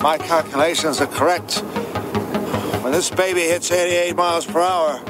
[0.00, 1.58] my calculations are correct,
[2.82, 5.00] when this baby hits 88 miles per hour,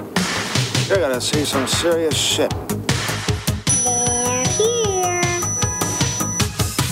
[0.87, 2.50] you're gonna see some serious shit.
[3.84, 5.20] They're here.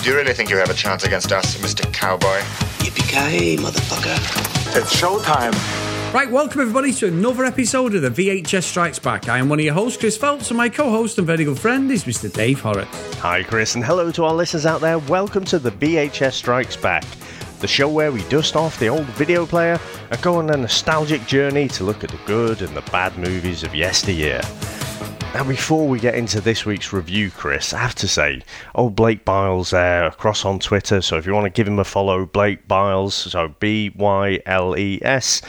[0.03, 1.91] Do you really think you have a chance against us, Mr.
[1.91, 2.39] Cowboy?
[2.79, 4.77] Yippee-ki-yay, motherfucker.
[4.77, 5.53] It's showtime.
[6.13, 9.27] Right, welcome everybody to another episode of the VHS Strikes Back.
[9.27, 11.91] I am one of your hosts, Chris Phelps, and my co-host and very good friend
[11.91, 12.31] is Mr.
[12.31, 13.15] Dave Horrocks.
[13.15, 14.99] Hi, Chris, and hello to our listeners out there.
[14.99, 17.03] Welcome to the VHS Strikes Back,
[17.59, 19.79] the show where we dust off the old video player
[20.11, 23.63] and go on a nostalgic journey to look at the good and the bad movies
[23.63, 24.41] of yesteryear.
[25.33, 28.41] Now, before we get into this week's review, Chris, I have to say,
[28.75, 31.01] old Blake Byles there across on Twitter.
[31.01, 34.77] So if you want to give him a follow, Blake Byles, so B Y L
[34.77, 35.41] E S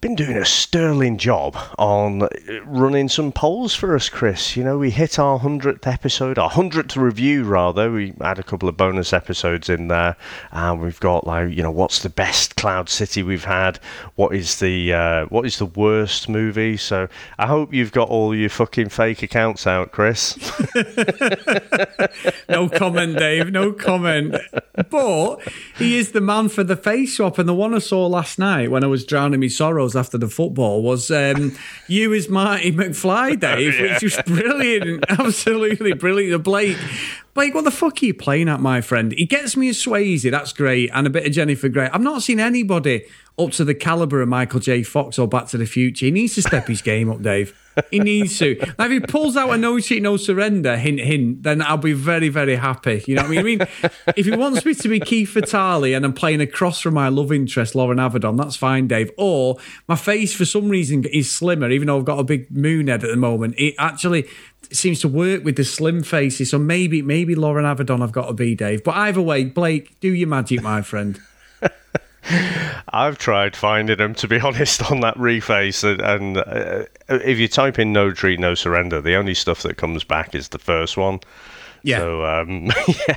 [0.00, 2.28] been doing a sterling job on
[2.64, 4.56] running some polls for us, Chris.
[4.56, 7.90] You know, we hit our 100th episode, our 100th review, rather.
[7.90, 10.16] We had a couple of bonus episodes in there.
[10.52, 13.80] And we've got, like, you know, what's the best Cloud City we've had?
[14.14, 16.76] What is the uh, what is the worst movie?
[16.76, 20.38] So I hope you've got all your fucking fake accounts out, Chris.
[22.48, 23.50] No comment, Dave.
[23.52, 24.34] No comment.
[24.90, 25.36] But
[25.76, 28.70] he is the man for the face swap, and the one I saw last night
[28.70, 31.56] when I was drowning my sorrows after the football was um,
[31.88, 36.42] you as Marty McFly, Dave, which was brilliant, absolutely brilliant.
[36.44, 36.76] Blake,
[37.34, 39.12] Blake, what the fuck are you playing at, my friend?
[39.12, 41.88] He gets me a Swayze, that's great, and a bit of Jennifer Grey.
[41.92, 43.04] I've not seen anybody
[43.38, 44.82] up to the caliber of Michael J.
[44.82, 46.06] Fox or Back to the Future.
[46.06, 47.56] He needs to step his game up, Dave.
[47.90, 48.56] He needs to.
[48.76, 51.92] Now, if he pulls out a no cheat, no surrender, hint, hint, then I'll be
[51.92, 53.04] very, very happy.
[53.06, 53.62] You know what I mean?
[53.62, 56.94] I mean, if he wants me to be Keith Vitale and I'm playing across from
[56.94, 59.12] my love interest, Loren Avedon, that's fine, Dave.
[59.16, 62.88] Or my face, for some reason, is slimmer, even though I've got a big moon
[62.88, 63.54] head at the moment.
[63.58, 64.26] It actually
[64.72, 66.50] seems to work with the slim faces.
[66.50, 68.82] So maybe, maybe Loren Avedon I've got to be, Dave.
[68.82, 71.20] But either way, Blake, do your magic, my friend.
[72.88, 75.84] I've tried finding them, to be honest, on that reface.
[75.84, 79.76] And, and uh, if you type in no retreat, no surrender, the only stuff that
[79.76, 81.20] comes back is the first one.
[81.82, 81.98] Yeah.
[81.98, 83.16] So, um, yeah.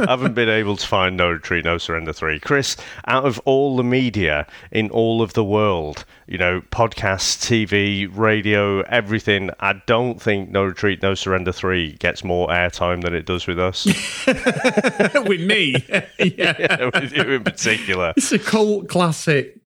[0.00, 2.40] I haven't been able to find No Retreat, No Surrender 3.
[2.40, 8.08] Chris, out of all the media in all of the world, you know, podcasts, TV,
[8.12, 13.26] radio, everything, I don't think No Retreat, No Surrender 3 gets more airtime than it
[13.26, 13.86] does with us.
[14.26, 15.84] with me.
[16.18, 16.54] yeah.
[16.58, 18.12] Yeah, with you in particular.
[18.16, 19.58] It's a cult classic.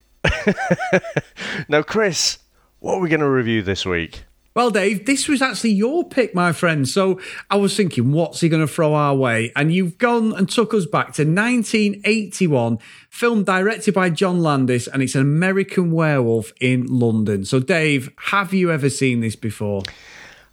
[1.67, 2.39] Now, Chris,
[2.79, 4.23] what are we going to review this week?
[4.59, 6.85] Well, Dave, this was actually your pick, my friend.
[6.85, 7.17] So
[7.49, 9.53] I was thinking, what's he going to throw our way?
[9.55, 15.01] And you've gone and took us back to 1981, film directed by John Landis, and
[15.01, 17.45] it's an American werewolf in London.
[17.45, 19.83] So, Dave, have you ever seen this before?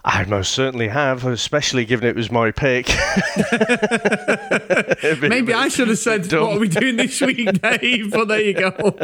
[0.04, 2.86] I most certainly have, especially given it was my pick.
[5.20, 6.42] Maybe I should have said, dumb.
[6.42, 8.12] what are we doing this week, Dave?
[8.12, 8.96] But there you go.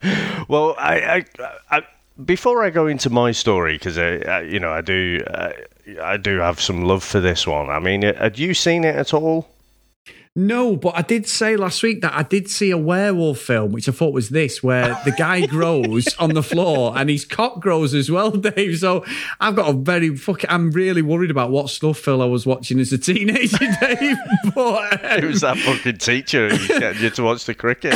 [0.48, 1.82] Well, I, I, I
[2.24, 5.52] before I go into my story, because I, I, you know, I do, uh,
[6.02, 7.70] I do have some love for this one.
[7.70, 9.48] I mean, had you seen it at all?
[10.38, 13.88] No, but I did say last week that I did see a werewolf film, which
[13.88, 17.92] I thought was this, where the guy grows on the floor and his cock grows
[17.92, 18.78] as well, Dave.
[18.78, 19.04] So
[19.40, 20.48] I've got a very fucking.
[20.48, 24.16] I'm really worried about what stuff Phil I was watching as a teenager, Dave.
[24.54, 27.94] But um, It was that fucking teacher getting you to watch the cricket.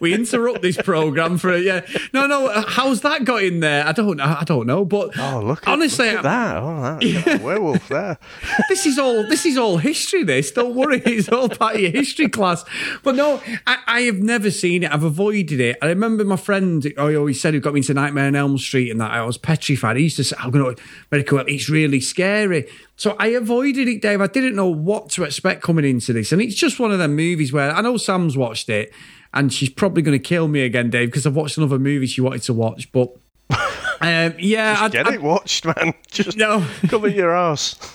[0.00, 1.86] We interrupt this program for a, yeah.
[2.12, 2.46] No, no.
[2.48, 3.86] uh, How's that got in there?
[3.86, 4.16] I don't.
[4.16, 4.84] Know, I don't know.
[4.84, 5.66] But Oh, look!
[5.66, 6.52] At, honestly, look at that!
[6.62, 8.18] Oh, that a werewolf there.
[8.68, 10.22] this is all this is all history.
[10.24, 12.64] This don't worry, it's all part of your history class.
[13.02, 14.92] But no, I, I have never seen it.
[14.92, 15.76] I've avoided it.
[15.82, 16.86] I remember my friend.
[16.98, 19.38] I always said who got me into Nightmare on Elm Street, and that I was
[19.38, 19.96] petrified.
[19.96, 21.38] He used to say, "I'm going to medical.
[21.40, 24.20] It's really scary." So I avoided it, Dave.
[24.20, 27.16] I didn't know what to expect coming into this, and it's just one of them
[27.16, 28.92] movies where I know Sam's watched it,
[29.34, 32.20] and she's probably going to kill me again, Dave, because I've watched another movie she
[32.20, 33.10] wanted to watch, but.
[34.04, 35.94] Um, yeah, I, Get I, it watched, man.
[36.10, 36.66] Just No.
[36.88, 37.76] cover your ass.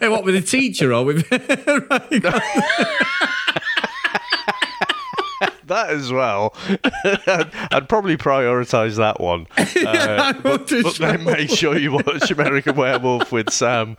[0.00, 1.30] Hey, what with a teacher or with?
[1.30, 2.24] Right.
[5.68, 6.54] That as well.
[7.72, 9.46] I'd, probably prioritise that one.
[9.84, 13.96] Uh, but, but then make sure you watch American Werewolf with Sam.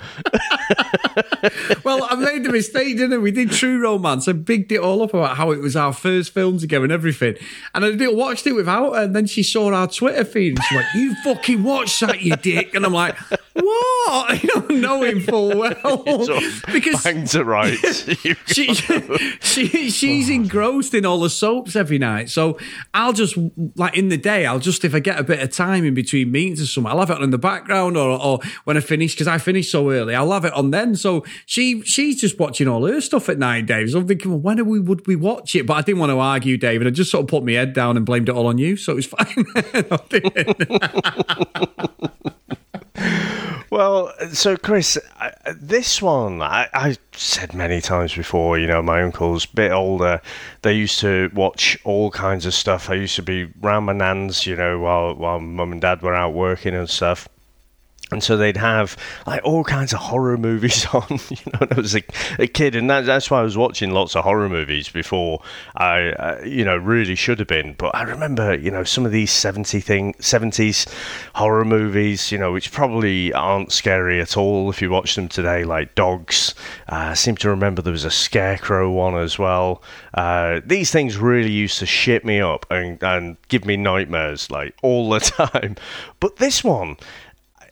[1.84, 3.18] well, I made the mistake, didn't I?
[3.18, 4.28] We did True Romance.
[4.28, 7.36] I bigged it all up about how it was our first film together and everything.
[7.74, 9.04] And I did, watched it without her.
[9.04, 12.36] And then she saw our Twitter feed and she went, You fucking watched that, you
[12.36, 12.74] dick.
[12.74, 13.16] And I'm like,
[13.56, 14.44] what?
[14.44, 15.72] You don't know him full well
[16.72, 18.04] because bang to rights.
[18.48, 18.74] she,
[19.40, 22.30] she she's engrossed in all the soaps every night.
[22.30, 22.57] So
[22.94, 23.38] I'll just
[23.75, 26.31] like in the day, I'll just if I get a bit of time in between
[26.31, 29.13] meetings or something, I'll have it on in the background or or when I finish
[29.13, 30.96] because I finish so early, I'll have it on then.
[30.96, 33.92] So she she's just watching all her stuff at night, Dave.
[33.92, 35.66] So I'm thinking, well, when we would we watch it?
[35.66, 36.88] But I didn't want to argue, David.
[36.88, 38.94] I just sort of put my head down and blamed it all on you, so
[38.94, 39.46] it was fine.
[43.75, 44.98] Well, so Chris,
[45.54, 48.57] this one I, I said many times before.
[48.57, 50.22] You know, my uncle's a bit older.
[50.62, 52.89] They used to watch all kinds of stuff.
[52.89, 56.16] I used to be round my nan's, you know, while while mum and dad were
[56.16, 57.27] out working and stuff.
[58.16, 58.96] And so they'd have
[59.28, 62.04] like all kinds of horror movies on, you know, I was a,
[62.40, 65.42] a kid, and that, that's why I was watching lots of horror movies before
[65.76, 67.74] I, uh, you know, really should have been.
[67.74, 70.90] But I remember, you know, some of these 70 thing, 70s
[71.34, 75.66] horror movies, you know, which probably aren't scary at all if you watch them today,
[75.66, 76.56] like Dogs.
[76.88, 79.84] Uh, I seem to remember there was a Scarecrow one as well.
[80.14, 84.74] Uh, these things really used to shit me up and, and give me nightmares like
[84.82, 85.20] all the
[85.52, 85.76] time.
[86.22, 86.96] But this one,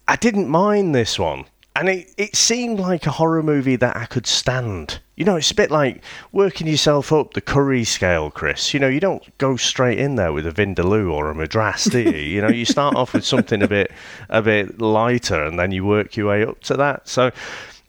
[0.07, 1.45] I didn't mind this one.
[1.75, 4.99] And it, it seemed like a horror movie that I could stand.
[5.15, 8.75] You know, it's a bit like working yourself up the curry scale, Chris.
[8.75, 11.99] You know, you don't go straight in there with a Vindaloo or a Madras, do
[11.99, 12.11] you?
[12.11, 13.91] you know, you start off with something a bit
[14.29, 17.07] a bit lighter and then you work your way up to that.
[17.07, 17.31] So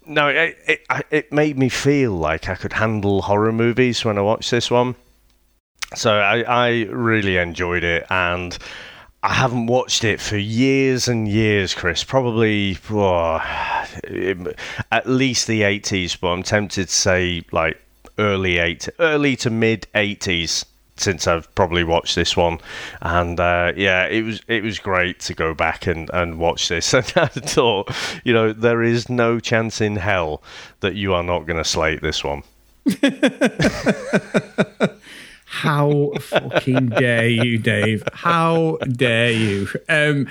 [0.07, 4.23] no, it, it, it made me feel like I could handle horror movies when I
[4.23, 4.95] watched this one.
[5.95, 8.57] So I, I really enjoyed it, and
[9.25, 12.05] I haven't watched it for years and years, Chris.
[12.05, 13.41] Probably oh,
[14.93, 17.81] at least the eighties, but I'm tempted to say like
[18.19, 20.67] early eight, early to mid eighties.
[20.97, 22.59] Since I've probably watched this one,
[23.01, 26.93] and uh, yeah, it was it was great to go back and, and watch this.
[26.95, 27.91] And I thought,
[28.25, 30.43] you know, there is no chance in hell
[30.81, 32.43] that you are not going to slate this one.
[35.55, 38.03] How fucking dare you, Dave?
[38.13, 39.69] How dare you?
[39.89, 40.27] Um,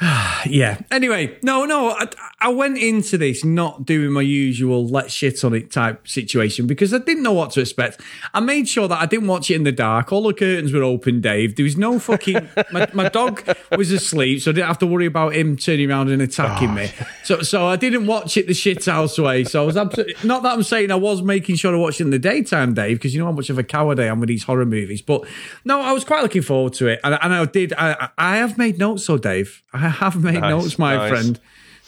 [0.46, 0.78] yeah.
[0.92, 1.90] Anyway, no, no.
[1.90, 2.06] I,
[2.42, 6.92] I went into this not doing my usual let's shit on it type situation because
[6.92, 8.00] I didn't know what to expect.
[8.34, 10.12] I made sure that I didn't watch it in the dark.
[10.12, 11.56] All the curtains were open, Dave.
[11.56, 12.48] There was no fucking.
[12.72, 13.42] my, my dog
[13.76, 16.74] was asleep, so I didn't have to worry about him turning around and attacking oh,
[16.74, 16.90] me.
[17.24, 19.44] So, so I didn't watch it the shit house way.
[19.44, 22.04] So I was absolutely not that I'm saying I was making sure I watched it
[22.04, 24.28] in the daytime, Dave, because you know how much of a coward I am with
[24.28, 25.00] these horror movies.
[25.00, 25.24] But
[25.64, 27.72] no, I was quite looking forward to it, and, and I did.
[27.74, 29.62] I, I have made notes, so Dave.
[29.72, 31.10] I have made Nice, notes, my nice.
[31.10, 31.40] friend.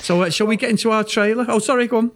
[0.05, 1.47] So, uh, shall we get into our trailer?
[1.49, 2.13] Oh, sorry, go on.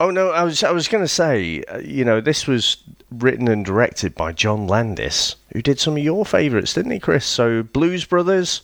[0.00, 2.78] Oh no, I was I was going to say, uh, you know, this was
[3.10, 7.24] written and directed by John Landis, who did some of your favourites, didn't he, Chris?
[7.24, 8.62] So Blues Brothers,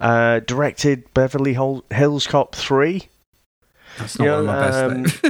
[0.00, 3.08] uh, directed Beverly Hills Cop three.
[3.98, 5.22] That's not You one of my best.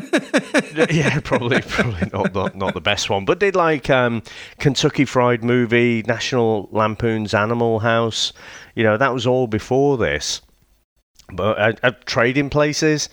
[0.74, 0.90] Dave.
[0.96, 4.22] yeah, probably probably not, not not the best one, but did like um,
[4.58, 8.32] Kentucky Fried Movie, National Lampoon's Animal House.
[8.74, 10.40] You know, that was all before this.
[11.32, 13.08] But uh, Trading Places.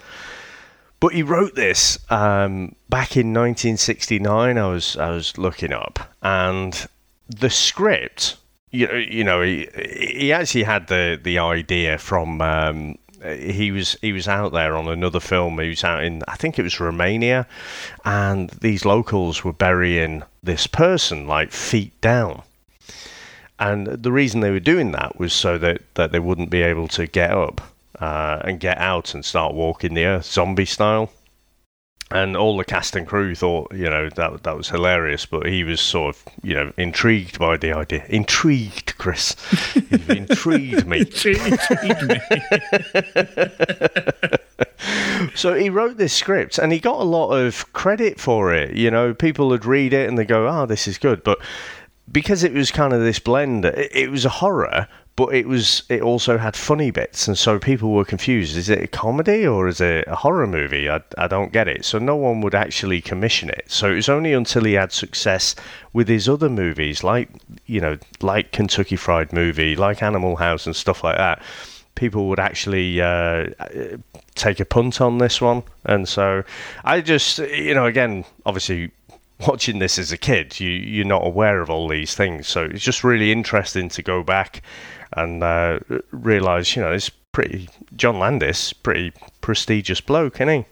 [0.99, 4.57] But he wrote this um, back in 1969.
[4.57, 6.87] I was I was looking up, and
[7.27, 8.37] the script.
[8.71, 12.41] You know, you know, he he actually had the the idea from.
[12.41, 15.59] Um, he was he was out there on another film.
[15.59, 17.47] He was out in I think it was Romania,
[18.05, 22.43] and these locals were burying this person like feet down.
[23.59, 26.87] And the reason they were doing that was so that, that they wouldn't be able
[26.89, 27.72] to get up
[28.03, 31.09] uh, and get out and start walking the earth, zombie style.
[32.11, 35.63] And all the cast and crew thought, you know, that that was hilarious, but he
[35.63, 38.05] was sort of, you know, intrigued by the idea.
[38.09, 39.37] Intrigued, Chris.
[39.73, 40.99] You've intrigued me.
[40.99, 42.19] Intrigued me.
[45.35, 48.75] So he wrote this script and he got a lot of credit for it.
[48.75, 51.39] You know, people would read it and they go, "Oh, this is good." But
[52.11, 55.83] because it was kind of this blend, it, it was a horror, but it was
[55.89, 59.67] it also had funny bits, and so people were confused: is it a comedy or
[59.67, 60.89] is it a horror movie?
[60.89, 61.85] I, I don't get it.
[61.85, 63.65] So no one would actually commission it.
[63.67, 65.55] So it was only until he had success
[65.93, 67.29] with his other movies, like
[67.67, 71.41] you know, like Kentucky Fried Movie, like Animal House, and stuff like that.
[71.95, 73.49] People would actually uh,
[74.33, 76.43] take a punt on this one, and so
[76.83, 78.89] I just, you know, again, obviously
[79.47, 82.83] watching this as a kid, you you're not aware of all these things, so it's
[82.83, 84.63] just really interesting to go back
[85.15, 85.79] and uh,
[86.11, 90.65] realize, you know, it's pretty John Landis, pretty prestigious bloke, isn't he?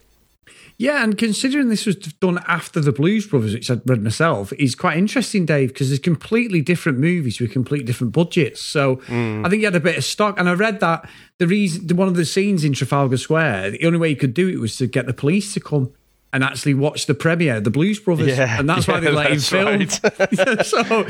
[0.77, 4.73] Yeah, and considering this was done after the Blues Brothers, which I'd read myself, is
[4.73, 8.61] quite interesting, Dave, because there's completely different movies with completely different budgets.
[8.61, 10.39] So I think he had a bit of stock.
[10.39, 11.07] And I read that
[11.37, 14.49] the reason, one of the scenes in Trafalgar Square, the only way he could do
[14.49, 15.93] it was to get the police to come
[16.33, 18.37] and actually watch the premiere, the Blues Brothers.
[18.37, 19.87] Yeah, and that's why they let him film.
[20.63, 21.05] so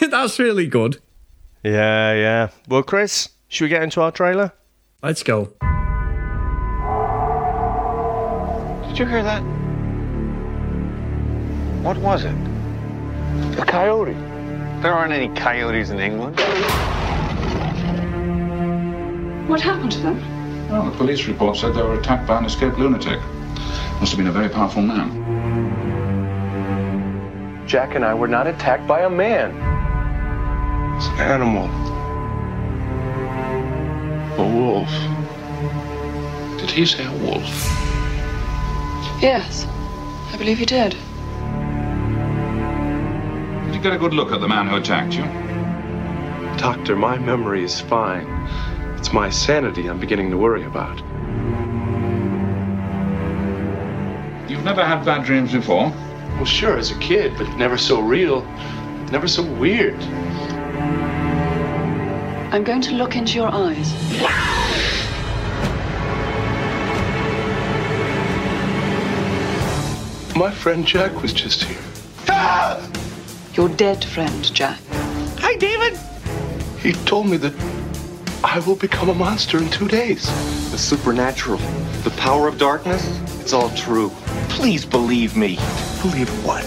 [0.08, 1.00] that's really good.
[1.66, 2.50] Yeah, yeah.
[2.68, 4.52] Well, Chris, should we get into our trailer?
[5.02, 5.46] Let's go.
[8.86, 9.42] Did you hear that?
[11.82, 12.36] What was it?
[13.58, 14.14] A coyote.
[14.80, 16.38] There aren't any coyotes in England.
[19.48, 20.68] What happened to them?
[20.70, 23.18] Well, the police report said they were attacked by an escaped lunatic.
[23.98, 25.10] Must have been a very powerful man.
[27.66, 29.75] Jack and I were not attacked by a man.
[30.96, 31.66] It's an animal.
[34.38, 34.90] A wolf.
[36.58, 37.44] Did he say a wolf?
[39.20, 39.66] Yes,
[40.32, 40.96] I believe he did.
[43.66, 45.24] Did you get a good look at the man who attacked you?
[46.58, 48.26] Doctor, my memory is fine.
[48.96, 50.96] It's my sanity I'm beginning to worry about.
[54.48, 55.90] You've never had bad dreams before?
[56.36, 58.42] Well, sure, as a kid, but never so real,
[59.12, 60.02] never so weird.
[62.52, 63.92] I'm going to look into your eyes.
[70.36, 71.76] My friend Jack was just here.
[73.54, 74.78] Your dead friend, Jack.
[75.38, 75.98] Hi, David.
[76.78, 77.54] He told me that
[78.44, 80.26] I will become a monster in two days.
[80.70, 81.58] The supernatural,
[82.04, 83.04] the power of darkness,
[83.40, 84.10] it's all true.
[84.50, 85.56] Please believe me.
[86.00, 86.66] Believe what?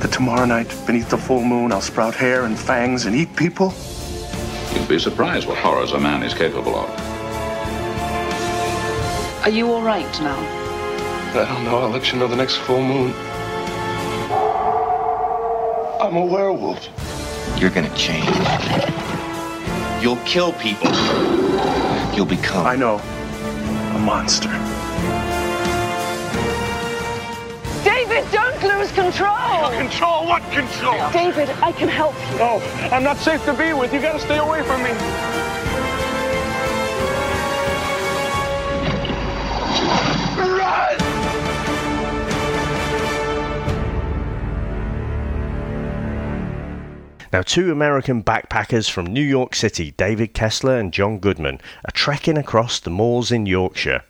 [0.00, 3.72] That tomorrow night, beneath the full moon, I'll sprout hair and fangs and eat people?
[4.74, 6.88] You'd be surprised what horrors a man is capable of.
[9.42, 10.38] Are you all right now?
[11.34, 11.78] I don't know.
[11.78, 13.12] I'll let you know the next full moon.
[16.00, 16.88] I'm a werewolf.
[17.58, 18.26] You're gonna change.
[20.02, 20.90] You'll kill people.
[22.14, 22.66] You'll become.
[22.66, 23.00] I know.
[23.94, 24.50] A monster.
[27.84, 29.70] David, don't lose control!
[29.70, 30.26] Control?
[30.26, 31.10] What control?
[31.12, 32.38] David, I can help you.
[32.38, 33.92] No, I'm not safe to be with.
[33.92, 34.90] You gotta stay away from me.
[40.38, 40.98] Run!
[47.32, 52.36] Now, two American backpackers from New York City, David Kessler and John Goodman, are trekking
[52.36, 54.02] across the moors in Yorkshire.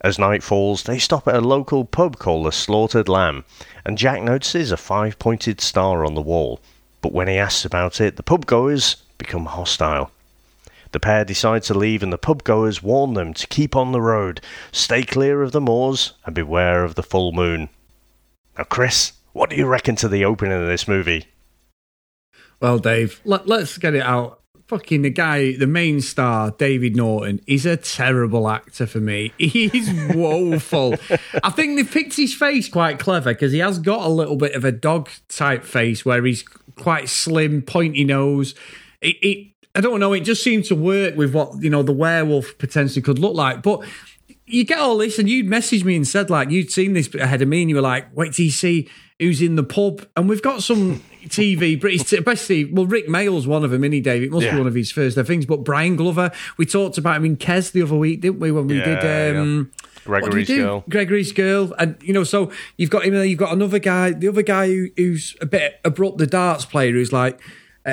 [0.00, 3.44] As night falls, they stop at a local pub called the Slaughtered Lamb,
[3.84, 6.60] and Jack notices a five pointed star on the wall.
[7.00, 10.10] But when he asks about it, the pubgoers become hostile.
[10.92, 14.40] The pair decide to leave, and the pubgoers warn them to keep on the road,
[14.72, 17.68] stay clear of the moors, and beware of the full moon.
[18.56, 21.26] Now, Chris, what do you reckon to the opening of this movie?
[22.60, 24.40] Well, Dave, let, us get it out.
[24.68, 29.32] Fucking the guy, the main star, David Naughton, is a terrible actor for me.
[29.38, 30.94] He's woeful.
[31.42, 34.54] I think they picked his face quite clever because he has got a little bit
[34.54, 36.42] of a dog type face where he's
[36.76, 38.54] quite slim, pointy nose.
[39.00, 40.12] It, it I don't know.
[40.12, 43.62] It just seemed to work with what you know the werewolf potentially could look like,
[43.62, 43.82] but
[44.44, 47.40] you get all this, and you'd messaged me and said like you'd seen this ahead
[47.40, 50.28] of me, and you were like, "Wait till you see who's in the pub." And
[50.28, 54.22] we've got some TV British, especially well, Rik Mayall's one of them, isn't he, Dave?
[54.22, 54.52] It must Yeah.
[54.52, 55.46] be one of his first things.
[55.46, 58.50] But Brian Glover, we talked about him in Kes the other week, didn't we?
[58.52, 59.36] When we Yeah, did.
[59.36, 59.70] Um,
[60.06, 60.48] we Gregory's?
[60.48, 60.84] Girl.
[60.88, 63.24] Gregory's girl, and you know, so you've got him there.
[63.24, 66.92] You've got another guy, the other guy who, who's a bit abrupt, the darts player,
[66.92, 67.38] who's like,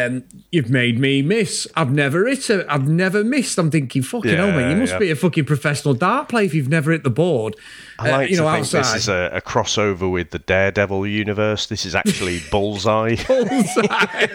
[0.03, 1.67] um, "You've made me miss.
[1.75, 4.93] I've never hit a, I've never missed." I'm thinking, "Fucking hell, Yeah, man, you must
[4.93, 4.99] yeah.
[4.99, 7.55] be a fucking professional dart player if you've never hit the board."
[7.99, 8.79] I Uh, like you know, to think outside.
[8.83, 11.67] this is a, a crossover with the Daredevil universe.
[11.67, 13.15] This is actually Bullseye.
[13.27, 14.27] bullseye.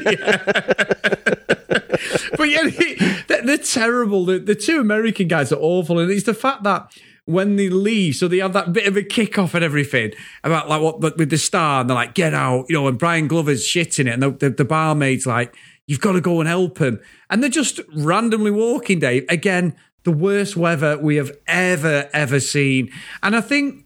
[2.36, 2.62] but yeah,
[3.28, 4.24] they're, they're terrible.
[4.24, 6.90] The, the two American guys are awful, and it's the fact that
[7.30, 10.12] when they leave, so they have that bit of a kick off and everything
[10.44, 13.28] about like what with the star, and they're like, "Get out," you know, and Brian
[13.28, 15.54] Glover's shitting it, and the, the, the barmaid's like,
[15.86, 18.98] "You've got to go and help him," and they're just randomly walking.
[18.98, 19.76] Dave again.
[20.02, 22.90] The worst weather we have ever, ever seen.
[23.22, 23.84] And I think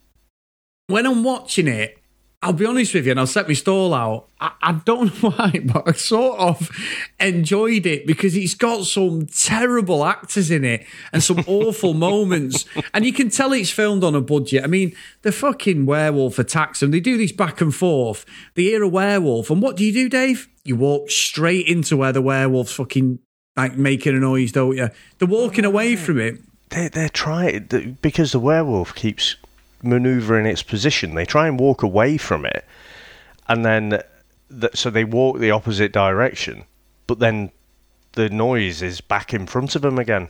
[0.87, 1.99] when I'm watching it,
[2.45, 4.29] I'll be honest with you, and I'll set my stall out.
[4.39, 6.71] I, I don't know why, but I sort of
[7.19, 12.67] enjoyed it because it's got some terrible actors in it and some awful moments.
[12.93, 14.63] And you can tell it's filmed on a budget.
[14.63, 16.91] I mean, the fucking werewolf attacks them.
[16.91, 18.27] They do this back and forth.
[18.57, 20.47] They hear a werewolf, and what do you do, Dave?
[20.65, 23.21] You walk straight into where the werewolf's fucking
[23.57, 24.91] like making a noise, don't you?
[25.19, 26.41] They're walking away from it.
[26.69, 29.37] They, they're trying because the werewolf keeps
[29.87, 31.15] maneuver in its position.
[31.15, 32.65] They try and walk away from it,
[33.49, 34.03] and then
[34.61, 36.65] th- so they walk the opposite direction,
[37.07, 37.51] but then
[38.13, 40.29] the noise is back in front of them again.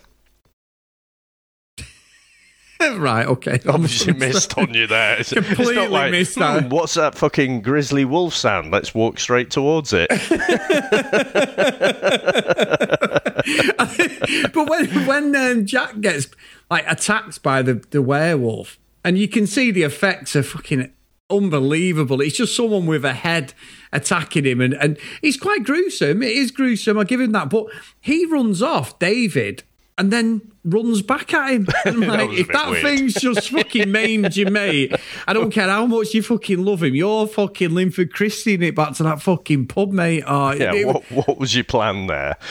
[2.97, 3.61] right, okay.
[3.69, 5.21] Obviously missed on you there.
[5.21, 6.65] It's, it's Completely not like, missed that.
[6.65, 8.71] "Hmm, what's that fucking grizzly wolf sound?
[8.71, 10.09] Let's walk straight towards it.
[14.53, 16.29] but when when um, Jack gets
[16.71, 20.91] like attacked by the, the werewolf, and you can see the effects are fucking
[21.31, 22.21] unbelievable.
[22.21, 23.53] It's just someone with a head
[23.93, 26.23] attacking him, and and it's quite gruesome.
[26.23, 26.99] It is gruesome.
[26.99, 27.51] I give him that.
[27.51, 27.67] But
[28.01, 29.63] he runs off, David.
[29.97, 31.67] And then runs back at him.
[31.85, 32.83] And I'm like, a if that weird.
[32.83, 34.95] thing's just fucking maimed you, mate,
[35.27, 36.95] I don't care how much you fucking love him.
[36.95, 40.25] You're fucking Linford Christie it back to that fucking pub, mate.
[40.27, 42.37] Oh, yeah, it- what, what was your plan there?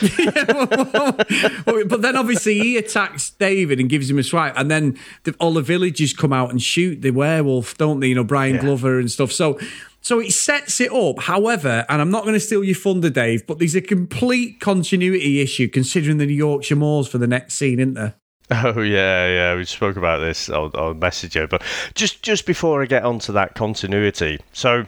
[1.64, 5.52] but then obviously he attacks David and gives him a swipe, and then the, all
[5.52, 8.08] the villagers come out and shoot the werewolf, don't they?
[8.08, 8.60] You know, Brian Yeah.
[8.62, 9.32] Glover and stuff.
[9.32, 9.58] So,
[10.04, 11.18] so it sets it up.
[11.24, 15.40] However, and I'm not going to steal your thunder, Dave, but there's a complete continuity
[15.40, 18.14] issue considering the Yorkshire Moors for the next scene, isn't there?
[18.50, 19.56] Oh yeah, yeah.
[19.56, 20.50] We spoke about this.
[20.50, 21.46] I'll, I'll message you.
[21.48, 21.62] But
[21.94, 24.84] just just before I get onto that continuity, so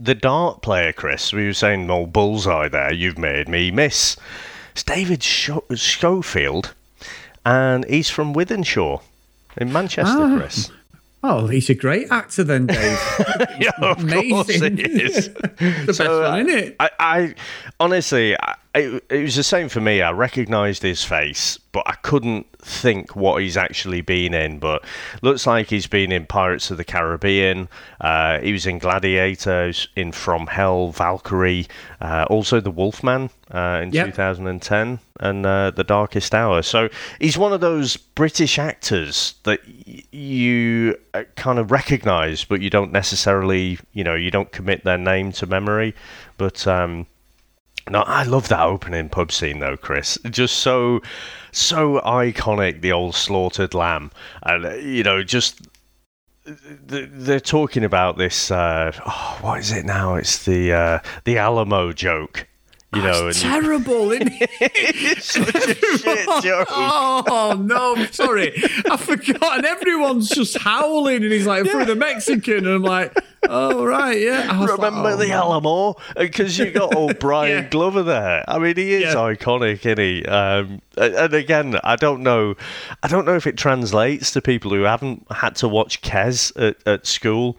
[0.00, 4.16] the dart player, Chris, we were saying, "Oh, bullseye there, you've made me miss."
[4.72, 6.74] It's David Scho- Schofield,
[7.46, 9.02] and he's from Wythenshawe
[9.56, 10.36] in Manchester, Ah.
[10.36, 10.70] Chris.
[11.22, 12.78] Oh, he's a great actor then, Dave.
[13.58, 14.76] yeah, of course Amazing.
[14.76, 15.28] he is.
[15.34, 16.76] the best So, uh, one, isn't it?
[16.78, 17.34] I, I
[17.80, 20.00] honestly, I, it, it was the same for me.
[20.00, 24.58] I recognised his face, but I couldn't think what he's actually been in.
[24.58, 24.84] But
[25.22, 27.68] looks like he's been in Pirates of the Caribbean.
[28.00, 31.66] Uh, he was in Gladiators, in From Hell, Valkyrie,
[32.00, 34.06] uh, also The Wolfman uh, in Yep.
[34.06, 36.62] 2010, and uh, The Darkest Hour.
[36.62, 36.88] So
[37.20, 42.70] he's one of those British actors that y- you uh, kind of recognise, but you
[42.70, 45.94] don't necessarily, you know, you don't commit their name to memory.
[46.36, 47.06] But um,
[47.90, 50.18] no, I love that opening pub scene though, Chris.
[50.30, 51.00] Just so,
[51.60, 52.80] so iconic.
[52.80, 54.10] The old slaughtered lamb,
[54.42, 55.60] and uh, you know, just
[56.44, 58.50] they're talking about this.
[58.50, 60.14] Uh, oh, what is it now?
[60.14, 62.46] It's the uh, the Alamo joke.
[62.94, 64.50] You know, It's and terrible, isn't it?
[64.62, 66.68] it's such a shit joke.
[66.70, 68.52] Oh no, sorry,
[68.90, 69.58] I forgot.
[69.58, 73.14] And everyone's just howling, and he's like through the Mexican, and I'm like,
[73.48, 74.48] oh right, yeah.
[74.50, 75.36] I was like, Remember oh, the man.
[75.36, 75.94] Alamo?
[76.16, 77.68] Because you got old Brian Yeah.
[77.70, 78.44] Glover there.
[78.48, 79.14] I mean, he is Yeah.
[79.14, 80.24] iconic, isn't he?
[80.24, 82.54] Um, and and again, I don't know.
[83.02, 86.76] I don't know if it translates to people who haven't had to watch Kes at,
[86.86, 87.56] at school.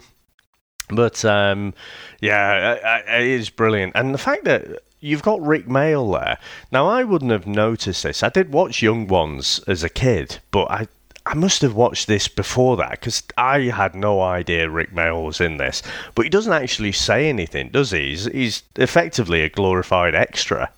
[0.91, 1.73] But um,
[2.19, 4.65] yeah, I- I- it is brilliant, and the fact that
[5.01, 6.37] you've got Rik Mayall there.
[6.73, 8.21] Now, I wouldn't have noticed this.
[8.21, 10.87] I did watch Young Ones as a kid, but I
[11.25, 15.41] I must have watched this before that because I had no idea Rik Mayall was
[15.41, 15.83] in this.
[16.15, 18.09] But he doesn't actually say anything, does he?
[18.09, 20.71] He's, he's effectively a glorified extra.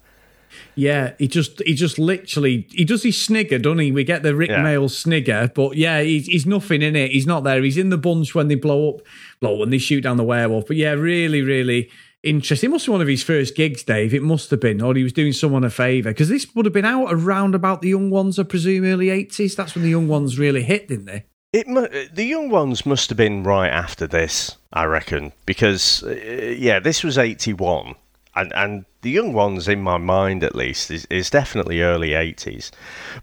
[0.75, 3.91] Yeah, he just he just literally he does his snigger, doesn't he?
[3.91, 4.63] We get the Rik Yeah.
[4.63, 7.11] Mayall snigger, but yeah, he's, he's nothing in it.
[7.11, 7.61] He's not there.
[7.61, 9.01] He's in the bunch when they blow up,
[9.41, 10.67] blow when they shoot down the werewolf.
[10.67, 11.89] But yeah, really, really
[12.23, 12.69] interesting.
[12.69, 14.13] It must be one of his first gigs, Dave.
[14.13, 16.73] It must have been, or he was doing someone a favour because this would have
[16.73, 19.55] been out around about the young ones, I presume, early eighties.
[19.55, 21.25] That's when the young ones really hit, didn't they?
[21.53, 21.67] It
[22.13, 26.11] the young ones must have been right after this, I reckon, because uh,
[26.57, 27.95] yeah, this was eighty one,
[28.35, 32.71] and and the young ones in my mind at least is, is definitely early eighties.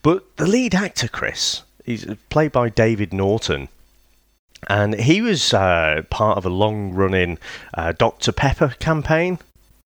[0.03, 3.69] But the lead actor, Chris, he's played by David Naughton.
[4.67, 7.39] And he was uh, part of a long-running
[7.75, 9.39] uh, Dr Pepper campaign.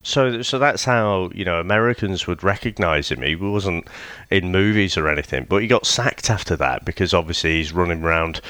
[0.03, 3.23] So, so that's how you know Americans would recognise him.
[3.23, 3.87] He wasn't
[4.31, 8.41] in movies or anything, but he got sacked after that because obviously he's running around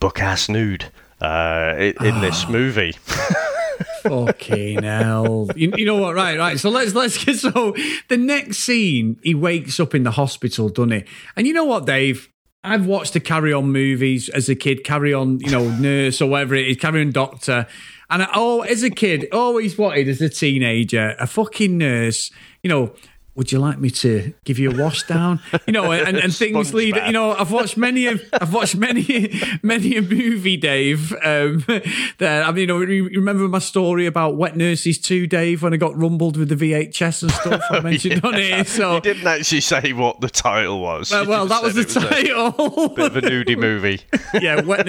[0.00, 0.90] buck ass nude
[1.22, 2.92] uh, in, in this movie.
[4.02, 5.48] Fucking hell!
[5.56, 6.14] You, you know what?
[6.14, 6.58] Right, right.
[6.58, 7.74] So let's let's get so
[8.08, 9.18] the next scene.
[9.22, 11.04] He wakes up in the hospital, doesn't he?
[11.36, 12.28] And you know what, Dave?
[12.68, 14.84] I've watched the Carry On movies as a kid.
[14.84, 16.76] Carry On, you know, nurse or whatever it is.
[16.76, 17.66] Carry On doctor.
[18.10, 22.30] And I, oh, as a kid, always wanted as a teenager a fucking nurse.
[22.62, 22.94] You know.
[23.38, 25.38] Would you like me to give you a wash down?
[25.64, 26.96] You know, and, and things lead.
[26.96, 28.08] You know, I've watched many.
[28.08, 31.14] Of, I've watched many, many a movie, Dave.
[31.22, 31.64] Um,
[32.18, 35.76] there, I mean, you know, remember my story about Wet Nurses Two, Dave, when I
[35.76, 37.62] got rumbled with the VHS and stuff.
[37.70, 38.66] I mentioned on it.
[38.66, 41.12] So, you didn't actually say what the title was.
[41.12, 42.88] well, well, that was the said it a title.
[42.88, 44.00] bit of a nudie movie.
[44.42, 44.84] yeah, Wet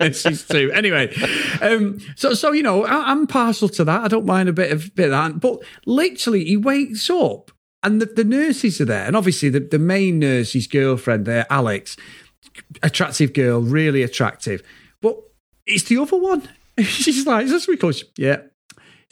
[0.00, 0.72] Nurses Two.
[0.72, 1.14] Anyway,
[1.60, 4.02] um, so so you know, I, I'm partial to that.
[4.02, 5.40] I don't mind a bit of bit of that.
[5.40, 7.50] But literally, he wakes up
[7.82, 11.46] and the, the nurses are there, and obviously the, the main nurse, his girlfriend there,
[11.50, 11.96] Alex,
[12.82, 14.62] attractive girl, really attractive.
[15.00, 15.16] But
[15.66, 16.48] it's the other one.
[16.78, 18.42] She's like, is this because yeah.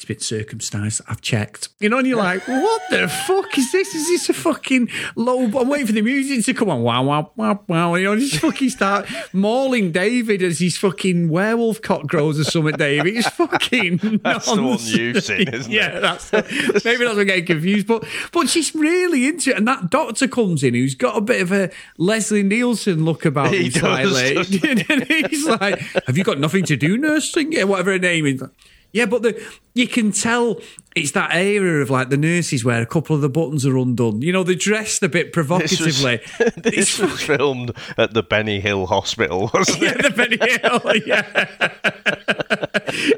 [0.00, 1.02] It's been circumcised.
[1.08, 1.68] I've checked.
[1.78, 3.94] You know, and you're like, what the fuck is this?
[3.94, 5.42] Is this a fucking low?
[5.42, 6.80] I'm waiting for the music to come on.
[6.80, 7.94] Wow, wow, wow, wow.
[7.96, 12.78] You know, just fucking start mauling David as his fucking werewolf cock grows or something,
[12.78, 13.14] David.
[13.14, 14.96] It's fucking That's the one nonsense.
[14.96, 15.94] you've seen, isn't yeah, it?
[15.94, 17.86] Yeah, that's maybe that's what I'm getting confused.
[17.86, 19.58] But but she's really into it.
[19.58, 23.52] And that doctor comes in who's got a bit of a Leslie Nielsen look about
[23.52, 24.84] He him does, slightly.
[24.88, 27.52] and he's like, Have you got nothing to do, nursing?
[27.52, 28.42] Yeah, whatever her name is.
[28.92, 29.40] Yeah, but the,
[29.74, 30.60] you can tell
[30.96, 34.22] it's that area of like the nurses where a couple of the buttons are undone.
[34.22, 35.46] You know, they're dressed a bit This
[35.80, 36.20] was, provocatively.
[36.56, 40.02] this was filmed at the Benny Hill Hospital, wasn't yeah, it?
[40.02, 41.46] the Benny Hill, yeah.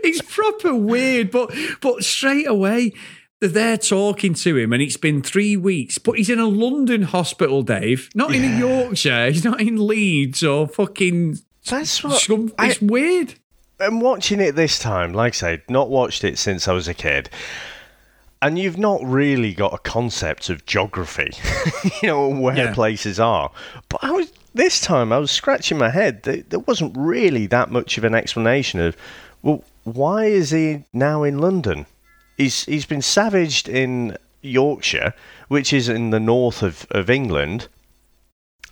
[0.05, 2.93] it's proper weird, but but straight away
[3.41, 5.99] they're there talking to him, and it's been three weeks.
[5.99, 9.31] But he's in a London hospital, Dave, not in Yorkshire.
[9.31, 11.39] He's not in Leeds or fucking.
[11.69, 13.35] That's what Scum- it's weird.
[13.83, 16.95] I'm watching it this time, like I said, not watched it since I was a
[16.95, 17.29] kid.
[18.41, 21.31] And you've not really got a concept of geography,
[22.03, 22.75] you know, where Yeah.
[22.75, 23.51] places are.
[23.89, 26.25] But I was this time I was scratching my head.
[26.25, 28.97] There, there wasn't really that much of an explanation of,
[29.43, 31.87] well, why is he now in London?
[32.37, 35.15] He's he's been savaged in Yorkshire,
[35.49, 37.69] which is in the north of, of England,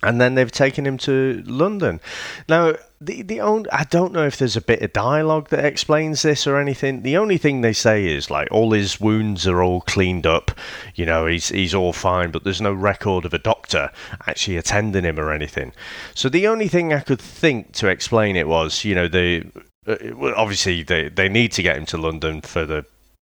[0.03, 2.01] and then they've taken him to London.
[2.49, 6.21] Now, the the only I don't know if there's a bit of dialogue that explains
[6.21, 7.01] this or anything.
[7.01, 10.51] The only thing they say is like all his wounds are all cleaned up,
[10.95, 13.89] you know, he's he's all fine, but there's no record of a doctor
[14.27, 15.73] actually attending him or anything.
[16.13, 19.49] So the only thing I could think to explain it was, you know, they
[19.87, 19.95] uh,
[20.35, 22.85] obviously they they need to get him to London for the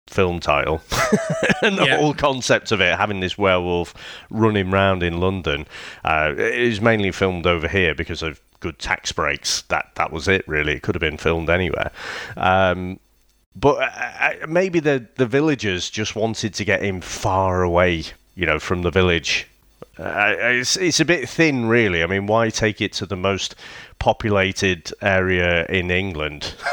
[0.09, 0.83] film title
[1.63, 1.97] and the Yeah.
[1.97, 3.95] whole concept of it having this werewolf
[4.31, 5.65] running round in London
[6.05, 9.63] uh, is mainly filmed over here because of good tax breaks.
[9.63, 10.73] That that was it really.
[10.73, 11.91] It could have been filmed anywhere.
[12.37, 12.99] Um,
[13.55, 18.47] but uh, uh, maybe the the villagers just wanted to get him far away you
[18.47, 19.47] know from the village.
[19.99, 22.03] Uh, it's it's a bit thin really.
[22.03, 23.55] I mean why take it to the most
[23.99, 26.55] populated area in england?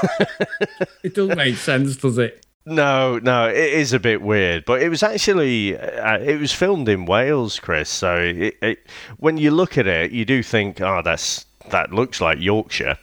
[1.02, 2.46] It doesn't make sense, does it?
[2.66, 6.88] No, no, it is a bit weird, but it was actually uh, it was filmed
[6.90, 7.90] in Wales, Chris.
[7.90, 12.22] So it, it, when you look at it, you do think, oh, that's that looks
[12.22, 12.98] like Yorkshire,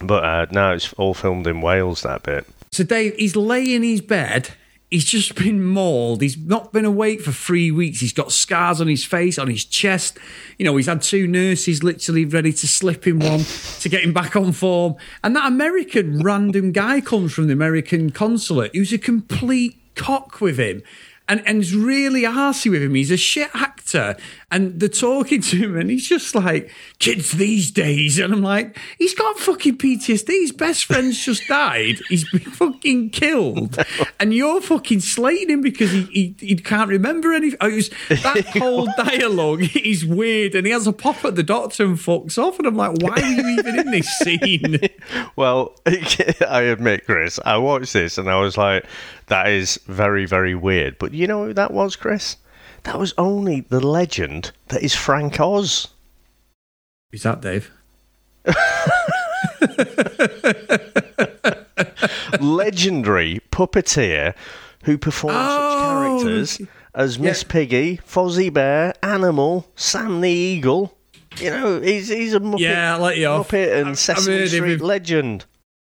[0.00, 2.02] but uh, no, it's all filmed in Wales.
[2.02, 2.46] That bit.
[2.70, 4.50] So Dave, he's laying in his bed.
[4.90, 6.20] He's just been mauled.
[6.20, 8.00] He's not been awake for three weeks.
[8.00, 10.18] He's got scars on his face, on his chest.
[10.58, 13.40] You know, he's had two nurses literally ready to slip him one
[13.80, 14.96] to get him back on form.
[15.24, 20.58] And that American random guy comes from the American consulate who's a complete cock with
[20.58, 20.82] him.
[21.28, 22.94] And, and is really arsey with him.
[22.94, 24.16] He's a shit actor.
[24.50, 28.18] And they're talking to him, and he's just like, kids these days.
[28.18, 30.28] And I'm like, he's got fucking PTSD.
[30.28, 32.00] His best friend's just died.
[32.08, 33.78] He's been fucking killed.
[34.20, 37.58] And you're fucking slating him because he, he, he can't remember anything.
[37.60, 40.54] Oh, was, that whole dialogue is weird.
[40.54, 42.58] And he has a pop at the doctor and fucks off.
[42.58, 44.78] And I'm like, why are you even in this scene?
[45.36, 48.84] Well, I admit, Chris, I watched this and I was like,
[49.26, 50.98] that is very, very weird.
[50.98, 52.36] But you know who that was, Chris?
[52.84, 55.88] That was only the legend that is Frank Oz.
[57.10, 57.70] Who's that, Dave?
[62.40, 64.34] legendary puppeteer
[64.84, 66.60] who performed Oh, such characters
[66.94, 70.96] as Miss Piggy, Fozzie Bear, Animal, Sam the Eagle.
[71.38, 73.48] You know, he's he's a Muppet, Yeah, I'll let you off.
[73.48, 74.48] Muppet and I've- I've Sesame him.
[74.48, 75.46] Street legend.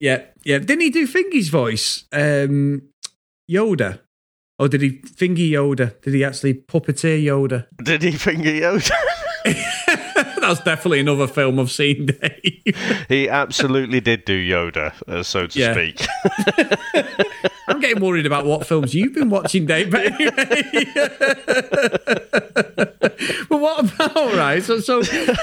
[0.00, 0.58] Yeah, yeah.
[0.58, 2.04] Didn't he do Fingy's voice?
[2.12, 2.82] Um,
[3.50, 4.00] Yoda.
[4.58, 6.00] Or did he finger Yoda?
[6.02, 7.66] Did he actually puppeteer Yoda?
[7.82, 8.90] Did he finger Yoda?
[10.40, 13.06] That's definitely another film I've seen, Dave.
[13.08, 15.72] he absolutely did do Yoda, uh, so to Yeah.
[15.72, 16.06] speak.
[17.68, 19.90] I'm getting worried about what films you've been watching, Dave.
[19.90, 20.84] But anyway.
[23.48, 24.62] but what about right?
[24.62, 25.02] So, so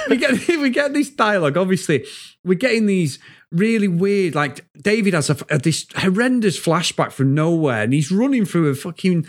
[0.09, 1.57] we get we get this dialogue.
[1.57, 2.05] Obviously,
[2.43, 3.19] we're getting these
[3.51, 4.35] really weird.
[4.35, 8.75] Like David has a, a- this horrendous flashback from nowhere, and he's running through a
[8.75, 9.27] fucking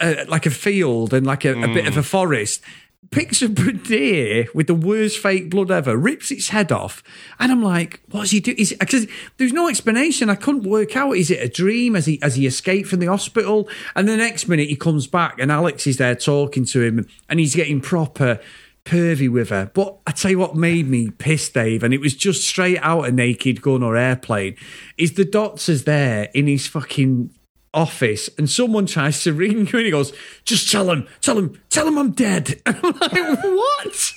[0.00, 2.62] uh, like a field and like a, a bit of a forest.
[3.10, 7.02] Picks up a deer with the worst fake blood ever, rips its head off,
[7.40, 10.30] and I'm like, "What's he doing?" Because there's no explanation.
[10.30, 11.16] I couldn't work out.
[11.16, 11.94] Is it a dream?
[11.94, 13.68] Has he has he escaped from the hospital?
[13.96, 17.40] And the next minute he comes back, and Alex is there talking to him, and
[17.40, 18.38] he's getting proper
[18.84, 19.70] pervy with her.
[19.72, 23.06] But I tell you what made me pissed, Dave, and it was just straight out
[23.06, 24.56] a Naked Gun or Airplane.
[24.96, 27.30] Is the doctor's there in his fucking
[27.72, 30.12] office and someone tries to ring you and he goes,
[30.44, 32.60] just tell him, tell him, tell him I'm dead.
[32.66, 34.12] And I'm like, what?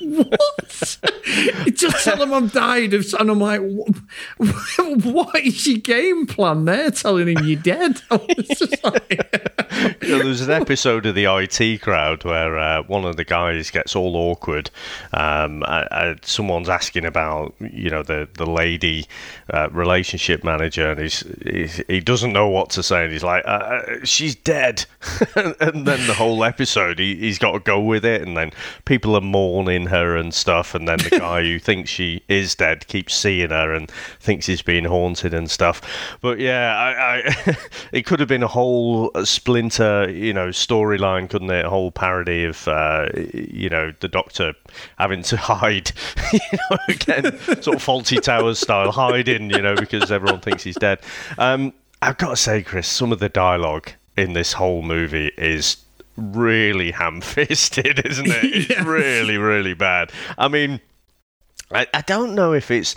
[0.00, 0.98] What?
[1.74, 3.60] Just tell him I'm died of, and I'm like,
[5.04, 6.90] what is your game plan there?
[6.90, 8.00] Telling him you're dead.
[8.84, 13.24] Like, you know, there's an episode of the IT crowd where uh, one of the
[13.24, 14.70] guys gets all awkward.
[15.12, 19.06] Um, and someone's asking about, you know, the the lady
[19.52, 23.44] uh, relationship manager, and he's, he's, he doesn't know what to say, and he's like,
[23.46, 24.86] uh, uh "She's dead,"
[25.36, 28.52] and then the whole episode he, he's got to go with it, and then
[28.84, 32.86] people are mourning her and stuff, and then the guy who thinks she is dead
[32.88, 35.80] keeps seeing her and thinks he's being haunted and stuff.
[36.20, 37.56] But yeah, I, I
[37.92, 41.64] it could have been a whole splinter, you know, storyline, couldn't it?
[41.64, 44.54] A whole parody of, uh, you know, the Doctor
[44.98, 45.92] having to hide,
[46.32, 50.76] you know, again, sort of Fawlty Towers style, hiding, you know, because everyone thinks he's
[50.76, 51.00] dead.
[51.38, 55.76] Um, I've got to say, Chris, some of the dialogue in this whole movie is
[56.18, 58.70] really ham-fisted, isn't it?
[58.70, 60.12] It's really, really bad.
[60.36, 60.80] I mean,
[61.72, 62.94] I, I don't know if it's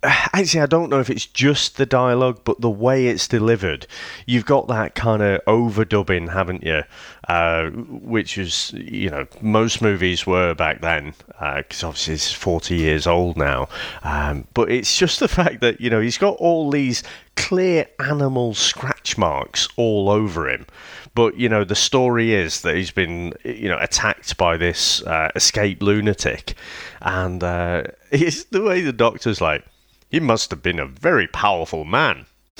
[0.02, 3.86] actually, I don't know if it's just the dialogue, but the way it's delivered.
[4.26, 6.82] You've got that kind of overdubbing, haven't you?
[7.26, 12.76] Uh, which is, you know, most movies were back then, because uh, obviously it's 40
[12.76, 13.68] years old now.
[14.04, 17.02] Um, but it's just the fact that, you know, he's got all these
[17.36, 20.64] clear animal scratch marks all over him.
[21.16, 25.32] But, you know, the story is that he's been, you know, attacked by this uh,
[25.34, 26.54] escaped lunatic.
[27.02, 27.82] And uh,
[28.12, 29.64] it's the way the doctor's like,
[30.08, 32.26] he must have been a very powerful man.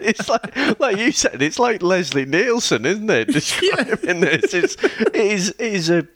[0.00, 3.28] it's like, like you said, it's like Leslie Nielsen, isn't it?
[3.32, 4.38] Describing yeah.
[4.38, 6.06] this, it's, it is, it is a,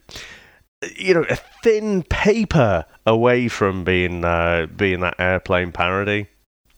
[0.96, 6.28] you know, a thin paper away from being, uh, being that airplane parody.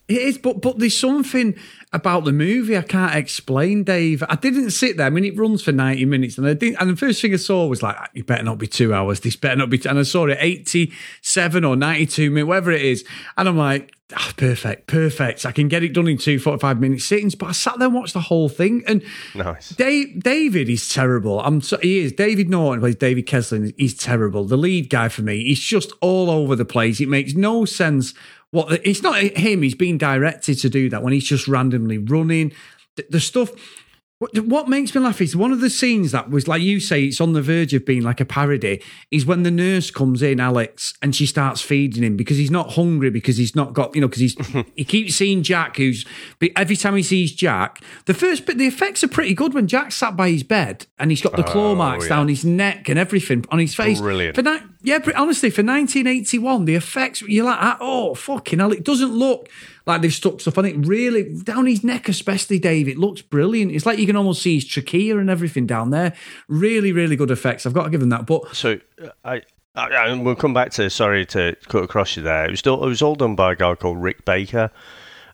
[0.09, 1.55] It is, but but there's something
[1.93, 4.23] about the movie I can't explain, Dave.
[4.27, 5.05] I didn't sit there.
[5.05, 6.81] I mean, it runs for 90 minutes, and I didn't.
[6.81, 9.19] And the first thing I saw was like, "You better not be two hours.
[9.19, 13.05] This better not be." And I saw it 87 or 92 minutes, whatever it is,
[13.37, 15.45] and I'm like, oh, "Perfect, perfect.
[15.45, 17.95] I can get it done in two 45 minute sittings." But I sat there and
[17.95, 19.03] watched the whole thing, and
[19.35, 19.69] nice.
[19.69, 21.39] Dave, David is terrible.
[21.41, 22.13] I'm so, he is.
[22.13, 23.67] David Naughton plays David Kessler.
[23.77, 24.45] He's terrible.
[24.45, 25.43] The lead guy for me.
[25.43, 26.99] He's just all over the place.
[26.99, 28.15] It makes no sense
[28.51, 29.61] what it's not him.
[29.61, 32.53] He's being directed to do that when he's just randomly running.
[32.95, 33.51] The, the stuff
[34.19, 37.21] what makes me laugh is one of the scenes that was like you say, it's
[37.21, 38.81] on the verge of being like a parody.
[39.11, 42.73] Is when the nurse comes in, Alex, and she starts feeding him because he's not
[42.73, 44.35] hungry because he's not got you know because he's
[44.75, 45.77] he keeps seeing Jack.
[45.77, 46.05] Who's
[46.57, 49.93] every time he sees Jack, the first bit the effects are pretty good when Jack
[49.93, 52.09] sat by his bed and he's got the claw oh, marks yeah.
[52.09, 54.01] down his neck and everything on his face.
[54.01, 54.35] Brilliant.
[54.35, 58.83] For that, yeah, honestly, for 1981, the effects you're like, ah, oh fucking hell, it
[58.83, 59.47] doesn't look
[59.89, 60.75] like they've stuck stuff on it.
[60.85, 62.87] Really, down his neck, especially, Dave.
[62.87, 63.71] It looks brilliant.
[63.71, 66.15] It's like you can almost see his trachea and everything down there.
[66.47, 67.65] Really, really good effects.
[67.65, 68.25] I've got to give them that.
[68.25, 68.79] But so
[69.25, 69.41] I.
[69.75, 72.45] We'll come back to sorry to cut across you there.
[72.45, 74.71] It was, still, it was all done by a guy called Rick Baker,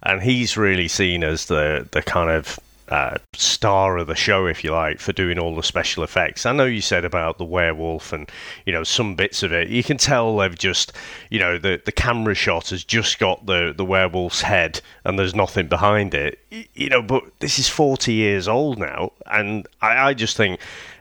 [0.04, 2.60] and he's really seen as the the kind of
[2.90, 6.46] uh, star of the show, if you like, for doing all the special effects.
[6.46, 8.30] I know you said about the werewolf and
[8.66, 9.70] you know some bits of it.
[9.70, 10.94] You can tell they've just,
[11.30, 15.36] you know, the the camera shot has just got the the werewolf's head and there's
[15.36, 16.40] nothing behind it.
[16.74, 20.60] You know, but this is forty years old now, and I, I just think,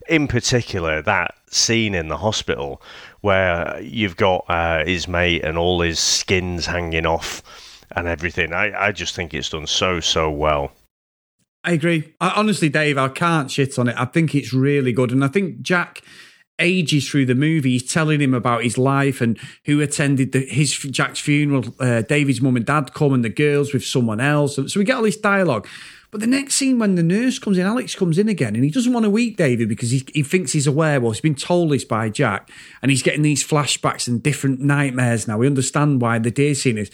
[0.09, 2.83] in particular, that scene in the hospital
[3.21, 7.43] where you've got uh, his mate and all his skins hanging off
[7.93, 8.53] and everything.
[8.53, 10.73] I, I just think it's done so so well.
[11.65, 12.15] I agree.
[12.21, 13.97] I, honestly, Dave, I can't shit on it.
[13.99, 15.11] I think it's really good.
[15.11, 16.03] And I think Jack
[16.59, 17.71] ages through the movie.
[17.71, 21.65] He's telling him about his life and who attended the, his Jack's funeral.
[21.81, 24.57] Uh, David's mum and dad come and the girls with someone else.
[24.57, 25.67] So we get all this dialogue.
[26.11, 28.71] But the next scene, when the nurse comes in, Alex comes in again, and he
[28.71, 31.17] doesn't want to eat David because he, he thinks he's a werewolf.
[31.17, 32.51] He's been told this by Jack,
[32.83, 35.39] and he's getting these flashbacks and different nightmares now.
[35.39, 36.89] We understand why the day scene is.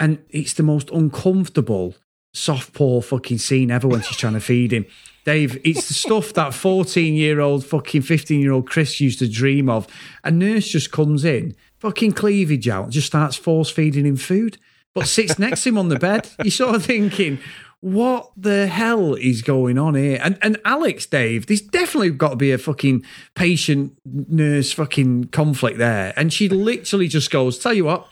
[0.00, 1.94] And it's the most uncomfortable
[2.38, 4.86] soft paw fucking scene ever when she's trying to feed him.
[5.24, 9.28] Dave, it's the stuff that 14 year old, fucking 15 year old Chris used to
[9.28, 9.86] dream of.
[10.24, 14.56] A nurse just comes in, fucking cleavage out, just starts force feeding him food,
[14.94, 16.30] but sits next to him on the bed.
[16.42, 17.40] You're sort of thinking,
[17.80, 20.18] what the hell is going on here?
[20.22, 25.78] And and Alex, Dave, there's definitely got to be a fucking patient nurse fucking conflict
[25.78, 26.12] there.
[26.16, 28.08] And she literally just goes, tell you what,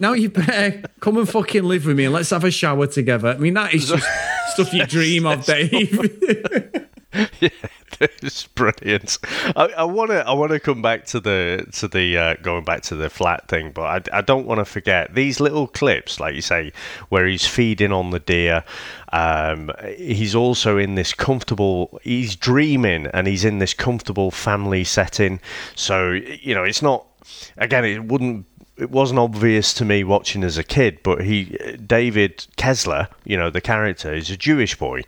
[0.00, 3.28] now you better come and fucking live with me and let's have a shower together.
[3.28, 4.08] I mean, that is just
[4.48, 5.92] stuff you dream of, Dave.
[7.40, 7.48] yeah,
[8.00, 9.18] it's brilliant.
[9.54, 12.82] I want to I want to come back to the to the uh, going back
[12.84, 16.34] to the flat thing, but I, I don't want to forget these little clips, like
[16.34, 16.72] you say,
[17.10, 18.64] where he's feeding on the deer.
[19.12, 22.00] Um, he's also in this comfortable.
[22.02, 25.40] He's dreaming, and he's in this comfortable family setting.
[25.74, 27.06] So you know, it's not.
[27.58, 28.46] Again, it wouldn't
[28.80, 31.44] it wasn't obvious to me watching as a kid, but he,
[31.86, 35.02] David Kessler, you know, the character is a Jewish boy.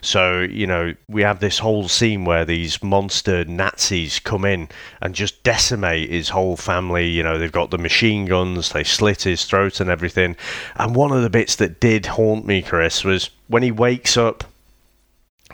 [0.00, 4.68] So, you know, we have this whole scene where these monster Nazis come in
[5.02, 7.08] and just decimate his whole family.
[7.08, 10.36] You know, they've got the machine guns, they slit his throat and everything.
[10.76, 14.44] And one of the bits that did haunt me, Chris, was when he wakes up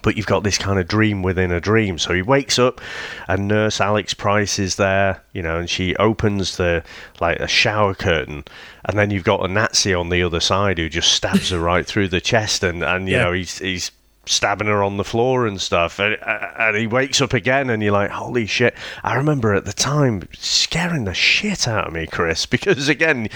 [0.05, 1.99] but you've got this kind of dream within a dream.
[1.99, 2.81] So he wakes up,
[3.27, 6.85] and Nurse Alex Price is there, you know, and she opens the
[7.21, 8.45] like a shower curtain,
[8.85, 11.87] and then you've got a Nazi on the other side who just stabs her right
[11.87, 13.25] through the chest, and and you yeah.
[13.25, 13.91] know he's he's
[14.27, 15.99] stabbing her on the floor and stuff.
[15.99, 18.75] And, and, he wakes up again, and you're like, holy shit.
[19.03, 23.29] I remember at the time scaring the shit out of me, Chris, because again,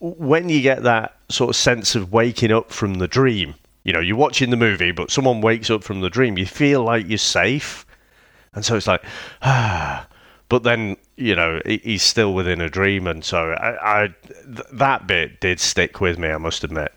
[0.00, 4.00] when you get that sort of sense of waking up from the dream, you know,
[4.00, 6.38] you're watching the movie, but someone wakes up from the dream.
[6.38, 7.84] You feel like you're safe,
[8.54, 9.04] and so it's like,
[9.42, 10.06] ah.
[10.48, 14.14] But then, you know, he's still within a dream, and so I, I
[14.44, 16.28] th- that bit did stick with me.
[16.28, 16.92] I must admit.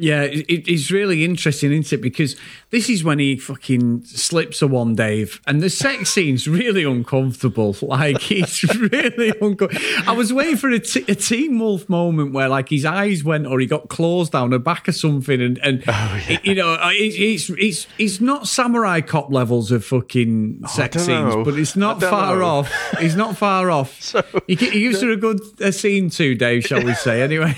[0.00, 2.00] Yeah, it, it's really interesting, isn't it?
[2.00, 2.36] Because
[2.70, 7.76] this is when he fucking slips a one, Dave, and the sex scene's really uncomfortable.
[7.88, 9.80] Like it's really uncomfortable.
[10.06, 13.46] I was waiting for a, t- a Teen Wolf moment where like his eyes went
[13.46, 16.38] or he got claws down the back of something, and and oh, yeah.
[16.44, 21.34] you know it, it's it's it's not samurai cop levels of fucking oh, sex scenes,
[21.34, 21.44] know.
[21.44, 22.46] but it's not far know.
[22.46, 22.72] off.
[23.00, 24.00] It's not far off.
[24.00, 26.64] so, he, he gives her a good a scene too, Dave.
[26.64, 27.22] Shall we say?
[27.22, 27.56] Anyway,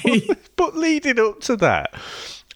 [0.57, 1.92] but leading up to that.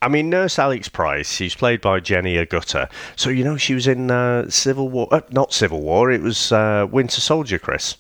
[0.04, 2.90] I mean, Nurse Alex Price, she's played by Jenny Agutter.
[3.16, 5.08] So, you know, she was in uh, Civil War.
[5.10, 7.96] Uh, not Civil War, it was uh, Winter Soldier, Chris.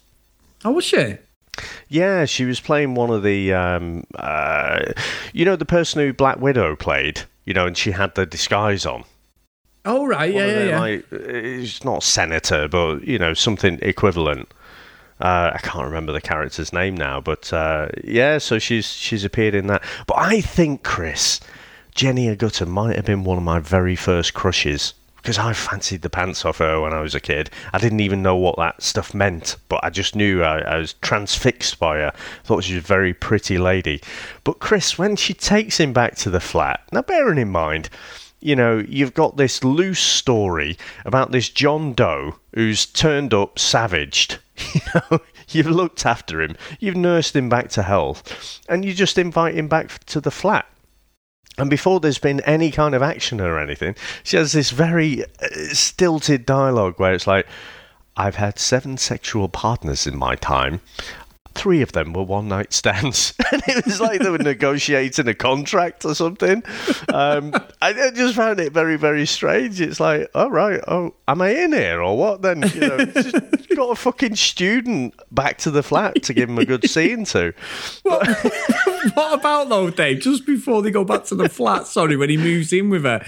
[0.64, 1.16] Oh, was she?
[1.88, 3.52] Yeah, she was playing one of the.
[3.54, 4.92] Um, uh,
[5.32, 8.84] you know, the person who Black Widow played, you know, and she had the disguise
[8.84, 9.04] on.
[9.86, 10.80] Oh, right, yeah, yeah, yeah.
[10.80, 14.48] Like, it's not senator, but, you know, something equivalent.
[15.20, 19.54] Uh, I can't remember the character's name now, but uh, yeah, so she's she's appeared
[19.54, 19.82] in that.
[20.06, 21.38] But I think Chris,
[21.94, 26.10] Jenny Agutter might have been one of my very first crushes because I fancied the
[26.10, 27.50] pants off her when I was a kid.
[27.72, 30.94] I didn't even know what that stuff meant, but I just knew I, I was
[30.94, 32.12] transfixed by her.
[32.42, 34.02] Thought she was a very pretty lady.
[34.42, 37.90] But Chris, when she takes him back to the flat, now bearing in mind,
[38.40, 44.38] you know, you've got this loose story about this John Doe who's turned up savaged.
[44.74, 49.18] You know, you've looked after him, you've nursed him back to health, and you just
[49.18, 50.66] invite him back to the flat.
[51.56, 55.26] And before there's been any kind of action or anything, she has this very uh,
[55.72, 57.46] stilted dialogue where it's like,
[58.16, 60.80] I've had seven sexual partners in my time
[61.54, 63.34] three of them were one night stands.
[63.52, 66.62] and it was like they were negotiating a contract or something.
[67.12, 69.80] Um, I just found it very, very strange.
[69.80, 72.62] It's like, all right, oh, am I in here or what then?
[72.74, 76.64] You know, just got a fucking student back to the flat to give him a
[76.64, 77.52] good scene to.
[78.02, 78.26] What,
[79.14, 80.20] what about though, Dave?
[80.20, 83.24] Just before they go back to the flat, sorry, when he moves in with her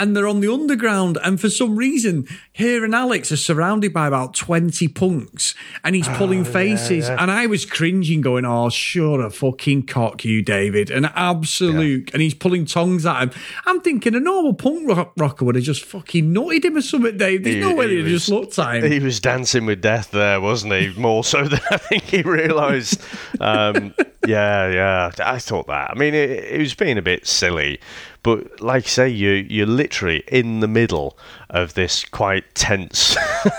[0.00, 1.18] and they're on the underground.
[1.22, 6.08] And for some reason, here and Alex are surrounded by about 20 punks and he's
[6.08, 7.06] pulling oh, faces.
[7.06, 7.22] Yeah, yeah.
[7.22, 10.90] And I was cringing, going, Oh, sure, a fucking cock, you, David.
[10.90, 12.08] An absolute.
[12.08, 12.14] Yeah.
[12.14, 13.30] And he's pulling tongues at him.
[13.66, 17.18] I'm thinking a normal punk rock- rocker would have just fucking nutted him or something,
[17.18, 17.44] Dave.
[17.44, 18.90] There's he, no way he'd just looked at him.
[18.90, 20.94] He was dancing with death there, wasn't he?
[20.98, 23.02] More so than I think he realised.
[23.38, 23.94] Um,
[24.26, 25.10] yeah, yeah.
[25.22, 25.90] I thought that.
[25.90, 27.80] I mean, it, it was being a bit silly.
[28.22, 31.16] But like I say, you you're literally in the middle
[31.48, 33.16] of this quite tense,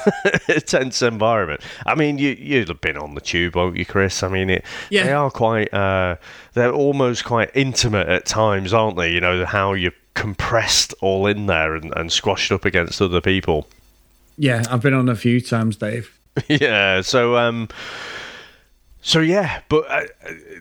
[0.66, 1.62] tense environment.
[1.86, 4.22] I mean, you you've been on the tube, won't you, Chris?
[4.22, 5.04] I mean, it yeah.
[5.04, 6.18] they are quite uh,
[6.54, 9.12] they're almost quite intimate at times, aren't they?
[9.12, 13.68] You know how you're compressed all in there and, and squashed up against other people.
[14.38, 16.18] Yeah, I've been on a few times, Dave.
[16.48, 17.68] yeah, so um,
[19.02, 20.06] so yeah, but uh,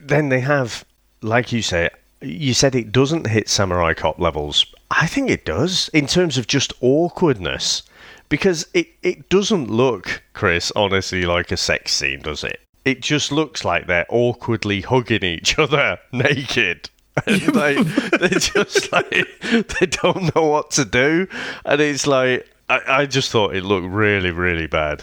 [0.01, 0.85] then they have,
[1.23, 4.67] like you say, you said it doesn't hit Samurai Cop levels.
[4.91, 7.83] I think it does in terms of just awkwardness.
[8.29, 12.61] Because it, it doesn't look, Chris, honestly, like a sex scene, does it?
[12.85, 16.89] It just looks like they're awkwardly hugging each other naked.
[17.27, 21.27] They, they're just like, they don't know what to do.
[21.65, 25.03] And it's like, I, I just thought it looked really, really bad.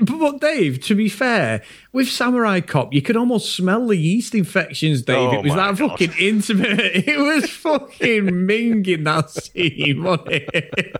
[0.00, 5.02] But Dave, to be fair, with Samurai Cop, you could almost smell the yeast infections,
[5.02, 5.16] Dave.
[5.16, 5.90] Oh it was that God.
[5.90, 6.76] fucking intimate.
[7.06, 10.96] It was fucking minging that scene, wasn't it?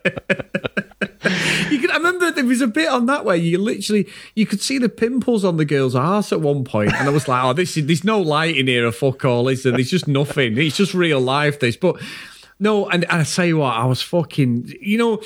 [1.70, 4.60] you could, I remember there was a bit on that where you literally you could
[4.60, 7.52] see the pimples on the girl's arse at one point, and I was like, "Oh,
[7.52, 9.72] this is there's no light in here, a fuck all, is there?
[9.72, 10.56] There's just nothing.
[10.58, 11.60] It's just real life.
[11.60, 12.00] This, but
[12.58, 15.22] no, and, and I say what, I was fucking, you know,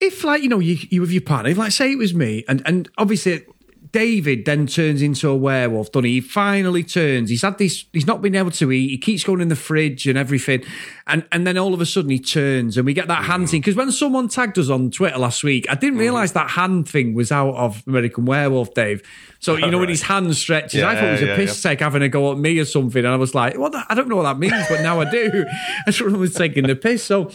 [0.00, 2.62] if like you know you you with your partner, like say it was me, and
[2.66, 3.44] and obviously
[3.90, 6.14] David then turns into a werewolf, doesn't he?
[6.14, 7.30] He finally turns.
[7.30, 8.88] He's had this, he's not been able to eat.
[8.90, 10.62] He keeps going in the fridge and everything.
[11.06, 13.60] And and then all of a sudden he turns and we get that hand thing.
[13.60, 17.14] Because when someone tagged us on Twitter last week, I didn't realise that hand thing
[17.14, 19.02] was out of American Werewolf, Dave.
[19.40, 21.80] So, you know, when his hand stretches, I thought it was a yeah, piss take
[21.80, 23.04] having a go at me or something.
[23.04, 25.10] And I was like, what the, I don't know what that means, but now I
[25.10, 25.46] do.
[25.86, 27.04] I was taking the piss.
[27.04, 27.30] So,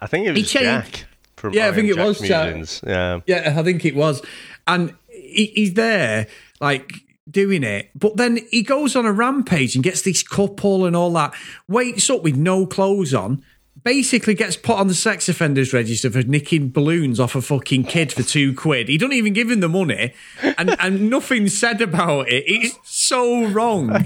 [0.00, 1.04] I think it He was changed- Jack
[1.44, 2.20] from Yeah, I think it Jack was.
[2.20, 2.80] Musings.
[2.86, 3.20] Yeah.
[3.26, 4.22] Yeah, I think it was.
[4.66, 6.26] And he, he's there,
[6.60, 6.92] like,
[7.30, 7.90] doing it.
[7.94, 11.34] But then he goes on a rampage and gets this couple and all that,
[11.68, 13.44] wakes up with no clothes on,
[13.82, 18.12] basically gets put on the sex offenders register for nicking balloons off a fucking kid
[18.12, 18.88] for two quid.
[18.88, 22.44] He don't even give him the money, and, and nothing said about it.
[22.46, 24.04] It's so wrong.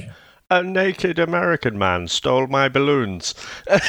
[0.50, 3.34] A naked American man stole my balloons.
[3.66, 3.80] but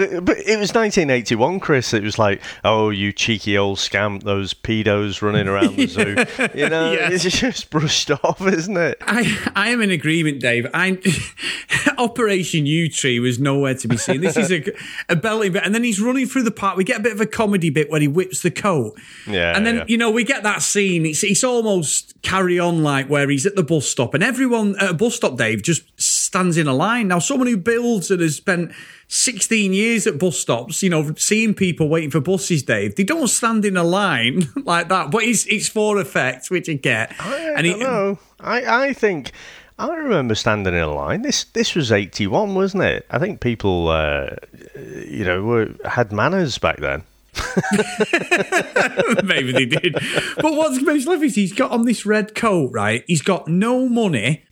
[0.00, 1.94] it was 1981, Chris.
[1.94, 6.16] It was like, oh, you cheeky old scamp, those pedos running around the zoo.
[6.58, 7.10] You know, Yeah.
[7.12, 8.98] it's just brushed off, isn't it?
[9.02, 10.66] I, I am in agreement, Dave.
[10.74, 10.98] I,
[11.98, 14.20] Operation Yewtree was nowhere to be seen.
[14.20, 14.64] This is a,
[15.08, 16.76] a belly bit, and then he's running through the park.
[16.76, 18.94] We get a bit of a comedy bit where he whips the coat,
[19.26, 19.56] Yeah.
[19.56, 19.84] and then yeah.
[19.86, 21.06] you know we get that scene.
[21.06, 24.90] It's it's almost carry on like where he's at the bus stop, and everyone at
[24.90, 27.08] a bus stop, Dave, just stands in a line.
[27.08, 28.72] Now, someone who builds and has spent.
[29.10, 32.94] 16 years at bus stops, you know, seeing people waiting for buses, Dave.
[32.94, 36.74] They don't stand in a line like that, but it's it's for effect, which I
[36.74, 37.14] get.
[37.18, 38.18] I and don't know.
[38.38, 39.32] I, I think
[39.78, 41.22] I remember standing in a line.
[41.22, 43.06] This this was eighty one, wasn't it?
[43.10, 44.30] I think people, uh,
[44.76, 47.04] you know, were, had manners back then.
[49.24, 49.94] Maybe they did.
[50.36, 53.04] But what's most lovely is he's got on this red coat, right?
[53.06, 54.44] He's got no money,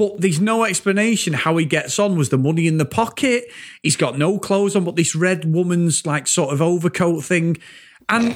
[0.00, 2.16] but there's no explanation how he gets on.
[2.16, 3.44] Was the money in the pocket?
[3.82, 7.58] He's got no clothes on, but this red woman's like sort of overcoat thing.
[8.08, 8.32] And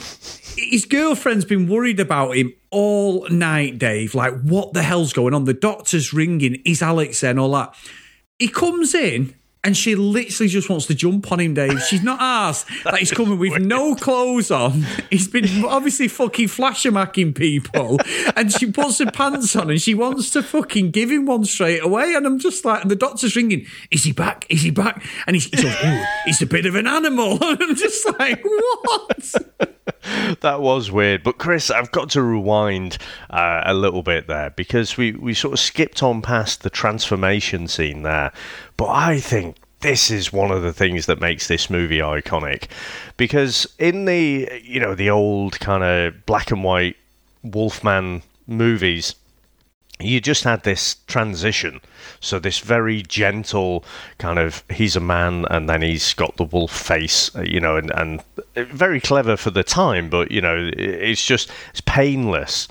[0.58, 4.14] his girlfriend's been worried about him all night, Dave.
[4.14, 5.46] Like, what the hell's going on?
[5.46, 6.56] The doctor's ringing.
[6.66, 7.74] Is Alex and all that?
[8.38, 9.34] He comes in
[9.64, 11.80] and she literally just wants to jump on him, Dave.
[11.82, 14.84] She's not asked that he's coming with no clothes on.
[15.08, 17.98] He's been obviously fucking flashermacking people.
[18.36, 21.82] And she puts her pants on and she wants to fucking give him one straight
[21.82, 22.14] away.
[22.14, 24.46] And I'm just like, and the doctor's ringing, is he back?
[24.50, 25.02] Is he back?
[25.26, 27.38] And he's, he goes, oh, he's a bit of an animal.
[27.54, 29.73] And I'm just like, what?
[30.40, 31.22] That was weird.
[31.22, 32.98] But Chris, I've got to rewind
[33.30, 37.68] uh, a little bit there because we, we sort of skipped on past the transformation
[37.68, 38.32] scene there.
[38.76, 42.68] But I think this is one of the things that makes this movie iconic
[43.18, 46.96] because in the you know the old kind of black and white
[47.42, 49.14] Wolfman movies
[50.00, 51.80] you just had this transition.
[52.20, 53.84] So this very gentle
[54.18, 57.76] kind of he's a man and then he's got the wolf face, uh, you know,
[57.76, 58.22] and and
[58.54, 62.68] very clever for the time, but you know, it's just it's painless.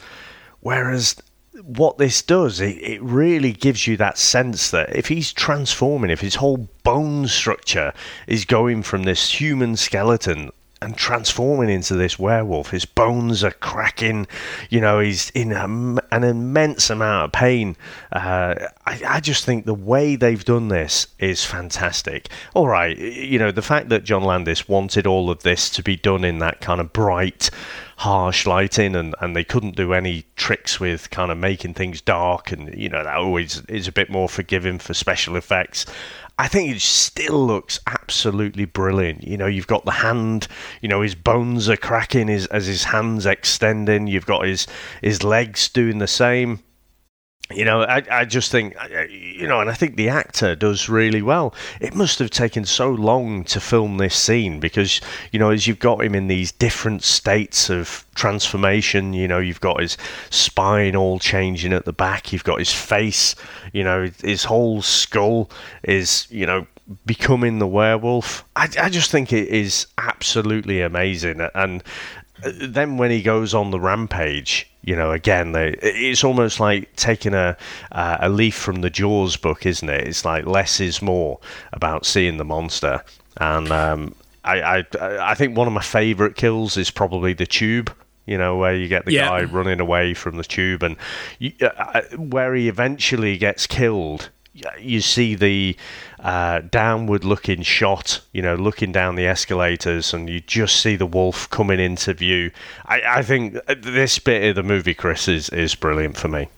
[0.60, 1.16] Whereas
[1.62, 6.22] what this does, it, it really gives you that sense that if he's transforming, if
[6.22, 7.94] his whole bone structure
[8.28, 10.52] is going from this human skeleton
[10.84, 12.72] and transforming into this werewolf.
[12.72, 14.28] His bones are cracking.
[14.70, 17.78] You know, he's in a an immense amount of pain.
[18.12, 18.56] Uh,
[18.86, 22.30] I, I just think the way they've done this is fantastic.
[22.54, 25.96] All right, you know, the fact that John Landis wanted all of this to be
[25.96, 27.50] done in that kind of bright,
[27.98, 32.52] harsh lighting and, and they couldn't do any tricks with kind of making things dark
[32.52, 35.86] and you know that always is a bit more forgiving for special effects
[36.40, 39.24] I think it still looks absolutely brilliant.
[39.24, 40.48] You know, you've got the hand,
[40.82, 44.08] you know, his bones are cracking as, as his hands extending.
[44.08, 44.66] You've got his
[45.02, 46.60] his legs doing the same.
[47.52, 48.74] You know, I, I just think,
[49.10, 51.54] you know, and I think the actor does really well.
[51.82, 55.80] It must have taken so long to film this scene because, you know, as you've
[55.80, 59.98] got him in these different states of transformation, you know, you've got his
[60.30, 63.36] spine all changing at the back, you've got his face,
[63.74, 65.52] you know, his whole skull
[65.84, 66.66] is, you know,
[67.06, 68.46] becoming the werewolf.
[68.56, 71.42] I, I just think it is absolutely amazing.
[71.54, 71.84] And
[72.46, 77.34] then when he goes on the rampage, you know, again, they, it's almost like taking
[77.34, 77.56] a
[77.92, 80.08] uh, a leaf from the Jaws book, isn't it?
[80.08, 81.40] It's like less is more
[81.72, 83.04] about seeing the monster.
[83.38, 84.84] And um, I, I
[85.32, 87.94] I think one of my favourite kills is probably the tube.
[88.26, 89.28] You know, where you get the Yeah.
[89.28, 90.96] guy running away from the tube, and
[91.40, 94.30] you, uh, where he eventually gets killed.
[94.80, 95.76] You see the
[96.20, 101.06] uh, downward looking shot, you know, looking down the escalators, and you just see the
[101.06, 102.52] wolf coming into view.
[102.86, 106.50] I, I think this bit of the movie, Chris, is, is brilliant for me.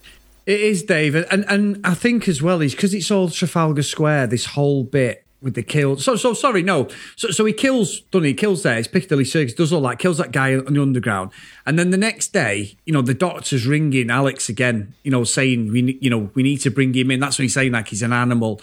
[0.46, 4.28] It is, David, and and I think as well is because it's all Trafalgar Square.
[4.28, 5.98] This whole bit with the kill.
[5.98, 6.88] So so sorry, no.
[7.16, 8.30] So so he kills, doesn't he?
[8.32, 8.78] he kills there.
[8.78, 9.54] It's Piccadilly Circus.
[9.54, 10.00] Does all that.
[10.00, 11.32] Kills that guy on the underground,
[11.66, 14.94] and then the next day, you know, the doctor's ringing Alex again.
[15.04, 17.20] You know, saying we you know we need to bring him in.
[17.20, 18.62] That's what he's saying, like he's an animal.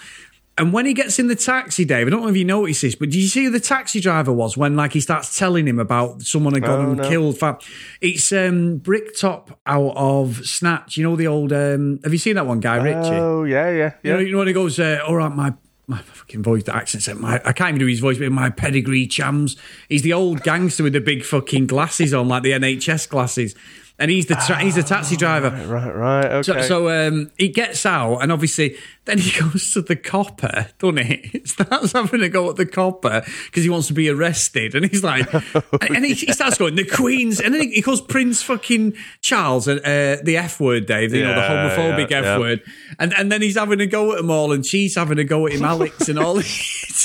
[0.59, 2.95] And when he gets in the taxi, Dave, I don't know if you noticed this,
[2.95, 5.79] but did you see who the taxi driver was when, like, he starts telling him
[5.79, 7.09] about someone had gone Oh, and no.
[7.09, 7.39] killed?
[8.03, 10.99] It's um, Bricktop out of Snatch.
[10.99, 11.55] You know the old.
[11.55, 13.15] Um, have you seen that one, Guy Ritchie?
[13.15, 15.55] Oh yeah, yeah, You know, you know when he goes, uh, all right, my
[15.87, 18.51] my fucking voice, the accent said, my, I can't even do his voice, but my
[18.51, 19.57] pedigree chums.
[19.89, 23.55] He's the old gangster with the big fucking glasses on, like the NHS glasses.
[23.99, 25.51] And he's the tra- he's the taxi driver.
[25.51, 26.43] Right, right, okay.
[26.43, 31.05] So, so um, he gets out, and obviously, then he goes to the copper, doesn't
[31.05, 31.43] he?
[31.45, 35.03] Starts having a go at the copper because he wants to be arrested, and he's
[35.03, 38.95] like, and, and he, he starts going the Queen's, and then he, calls Prince fucking
[39.21, 42.39] Charles uh, the F word, Dave, you know, the homophobic yeah, F yeah.
[42.39, 42.63] word,
[42.99, 45.47] and and then he's having a go at them all, and she's having a go
[45.47, 46.39] at him, Alex, and all.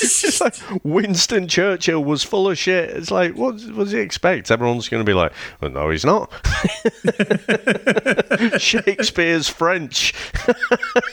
[0.00, 2.90] It's just- like Winston Churchill was full of shit.
[2.90, 4.50] It's like, what, what does he expect?
[4.50, 6.30] Everyone's going to be like, well, no, he's not.
[8.58, 10.14] Shakespeare's French.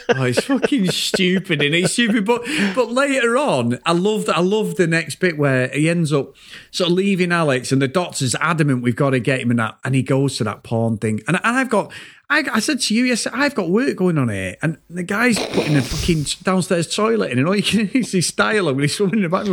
[0.10, 2.26] Oh, it's fucking stupid, and it's stupid.
[2.26, 2.44] But
[2.76, 4.30] but later on, I love.
[4.30, 6.36] I love the next bit where he ends up
[6.72, 9.78] sort of leaving Alex, and the doctor's adamant we've got to get him, and that,
[9.84, 11.92] and he goes to that porn thing, and, and I've got.
[12.30, 15.38] I, I said to you yesterday, I've got work going on here, and the guy's
[15.38, 18.84] putting a fucking downstairs toilet in, and all you can hear is his dialogue with
[18.84, 19.46] his woman in the back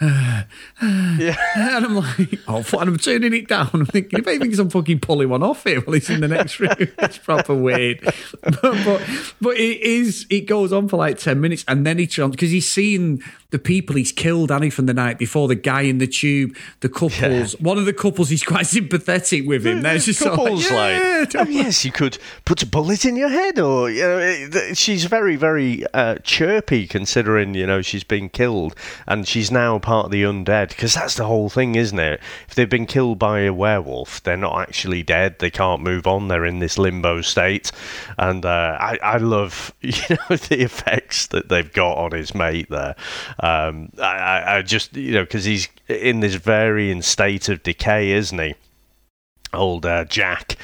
[0.00, 0.42] uh,
[0.82, 1.36] yeah.
[1.76, 3.70] and I'm like, oh, fuck, and I'm turning it down.
[3.72, 6.28] I'm thinking, if he thinks I'm fucking pulling one off here while he's in the
[6.28, 8.00] next room, it's proper weird.
[8.42, 12.06] But, but, but it is, it goes on for like 10 minutes and then he
[12.06, 15.82] trans, because he's seen the people he's killed, Annie, from the night before, the guy
[15.82, 17.58] in the tube, the couples.
[17.60, 19.82] One of the couples, he's quite sympathetic with him.
[19.82, 23.16] There's just sort of couples like, yeah, oh, yes, you could put a bullet in
[23.16, 28.28] your head, or you know, she's very, very uh, chirpy considering you know she's been
[28.28, 28.74] killed
[29.06, 32.20] and she's now part of the undead because that's the whole thing, isn't it?
[32.48, 35.38] If they've been killed by a werewolf, they're not actually dead.
[35.38, 36.28] They can't move on.
[36.28, 37.72] They're in this limbo state,
[38.18, 42.68] and uh, I, I love you know the effects that they've got on his mate
[42.70, 42.94] there.
[43.42, 48.38] Um, I, I, just you know because he's in this varying state of decay, isn't
[48.38, 48.54] he?
[49.52, 50.56] old uh, Jack.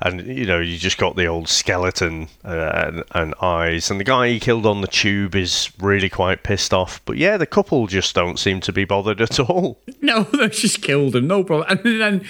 [0.00, 4.04] And you know, you just got the old skeleton uh, and, and eyes, and the
[4.04, 7.00] guy he killed on the tube is really quite pissed off.
[7.04, 9.80] But yeah, the couple just don't seem to be bothered at all.
[10.04, 11.28] No, they just killed him.
[11.28, 11.70] No problem.
[11.70, 12.24] And then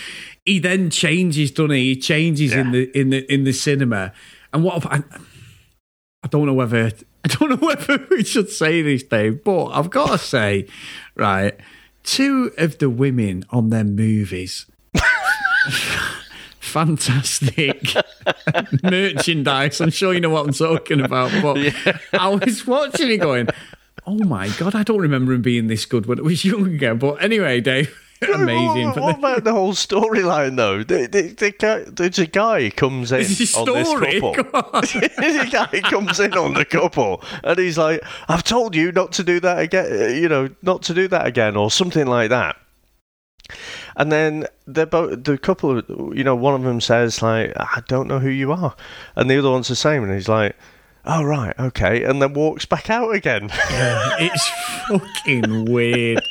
[0.45, 1.95] he then changes, doesn't he?
[1.95, 4.13] He changes in the in the in the cinema.
[4.53, 5.03] And what I,
[6.23, 6.91] I don't know whether
[7.25, 10.67] I don't know whether we should say this, Dave, but I've got to say,
[11.15, 11.55] right,
[12.03, 14.67] two of the women on their movies.
[16.61, 17.95] Fantastic
[18.83, 19.81] merchandise.
[19.81, 21.31] I'm sure you know what I'm talking about.
[21.43, 21.75] But
[22.13, 23.49] I was watching it going,
[24.07, 26.95] oh my God, I don't remember him being this good when I was younger.
[26.95, 28.02] But anyway, Dave,
[28.35, 28.89] amazing.
[28.89, 30.83] What, what about the whole storyline though?
[30.83, 34.35] The, the, the there's a guy who comes in on this couple.
[34.73, 39.25] A guy comes in on the couple, and he's like, "I've told you not to
[39.25, 40.17] do that again.
[40.23, 42.57] You know, not to do that again, or something like that."
[43.97, 45.83] And then they're both the couple.
[46.15, 48.75] You know, one of them says like, "I don't know who you are,"
[49.17, 50.57] and the other one's the same, and he's like.
[51.05, 53.51] Oh right, okay, and then walks back out again.
[53.51, 54.49] it's
[54.87, 56.23] fucking weird.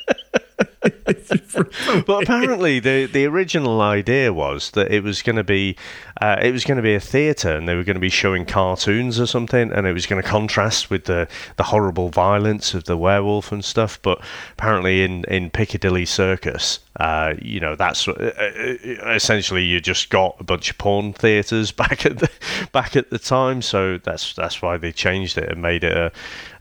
[2.05, 5.75] But apparently, the the original idea was that it was going to be
[6.21, 8.45] uh, it was going to be a theatre, and they were going to be showing
[8.45, 12.85] cartoons or something, and it was going to contrast with the the horrible violence of
[12.85, 13.99] the werewolf and stuff.
[14.01, 14.21] But
[14.53, 20.35] apparently, in in Piccadilly Circus, uh, you know, that's uh, uh, essentially you just got
[20.39, 22.29] a bunch of porn theatres back at the
[22.73, 26.11] back at the time, so that's that's why they changed it and made it a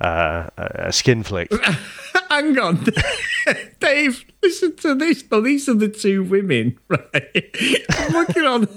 [0.07, 1.51] uh, a skin flick.
[2.31, 2.87] Hang on,
[3.81, 4.25] Dave.
[4.43, 5.25] Listen to this.
[5.31, 7.87] Now, these are the two women, right?
[7.91, 8.69] I'm looking on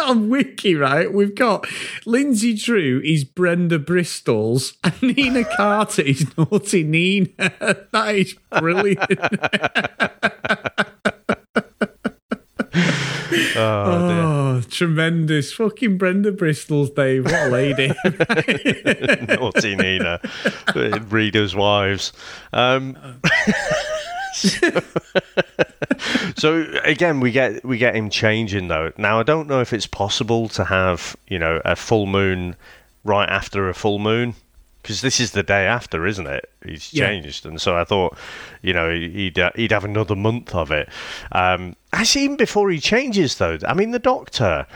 [0.08, 1.12] on Wiki, right?
[1.12, 1.64] We've got
[2.06, 7.28] Linzi Drew is Brenda Bristol's, and Nina Carter is Naughty Nina.
[7.38, 9.00] that is brilliant.
[13.56, 15.52] Oh, oh, tremendous!
[15.52, 17.26] Fucking Brenda Bristol's, Dave.
[17.26, 17.92] What a lady.
[19.28, 20.20] Naughty Nina,
[21.10, 22.12] readers' wives.
[22.52, 22.96] Um,
[26.36, 28.92] so again, we get we get him changing though.
[28.96, 32.56] Now I don't know if it's possible to have you know a full moon
[33.04, 34.34] right after a full moon.
[34.82, 36.48] because this is the day after, isn't it?
[36.64, 37.06] He's Yeah.
[37.08, 38.16] changed, and so I thought,
[38.62, 40.88] you know, he'd uh, he'd have another month of it.
[41.32, 44.66] Um, actually, even before he changes, though, I mean, the Doctor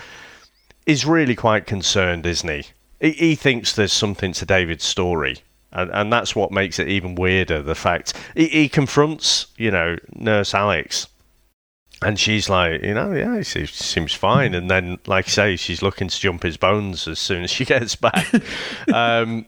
[0.86, 2.64] is really quite concerned, isn't he?
[3.00, 5.38] He, he thinks there's something to David's story.
[5.74, 7.60] And, and that's what makes it even weirder.
[7.62, 11.08] The fact he, he confronts, you know, Nurse Alex,
[12.02, 14.54] and she's like, you know, yeah, he seems, seems fine.
[14.54, 17.64] And then, like I say, she's looking to jump his bones as soon as she
[17.64, 18.32] gets back.
[18.92, 19.46] um,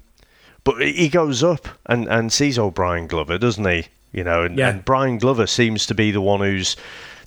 [0.65, 3.87] but he goes up and, and sees old Brian Glover, doesn't he?
[4.13, 4.71] You know, and, Yeah.
[4.71, 6.77] and Brian Glover seems to be the one who's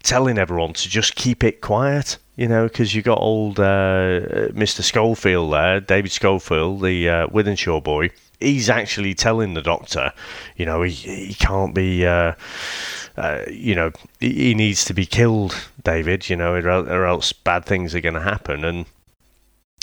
[0.04, 2.18] telling everyone to just keep it quiet.
[2.36, 4.22] You know, because you got old uh,
[4.54, 4.82] Mr.
[4.82, 8.10] Schofield there, David Schofield, the uh, Wythenshawe boy.
[8.40, 10.14] He's actually telling the doctor,
[10.56, 12.06] you know, he he can't be.
[12.06, 12.34] Uh,
[13.18, 16.30] uh, you know, he needs to be killed, David.
[16.30, 18.64] You know, or or else bad things are going to happen.
[18.64, 18.86] And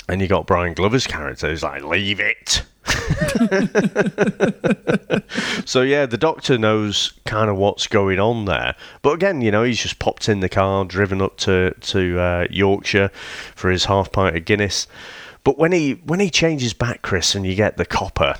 [0.09, 2.63] and you got Brian Glover's character who's like, leave it.
[5.65, 8.75] so yeah, the doctor knows kind of what's going on there.
[9.01, 12.47] But again, you know, he's just popped in the car, driven up to to uh,
[12.49, 13.09] Yorkshire
[13.55, 14.87] for his half pint of Guinness.
[15.43, 18.35] But when he when he changes back, Chris, and you get the copper,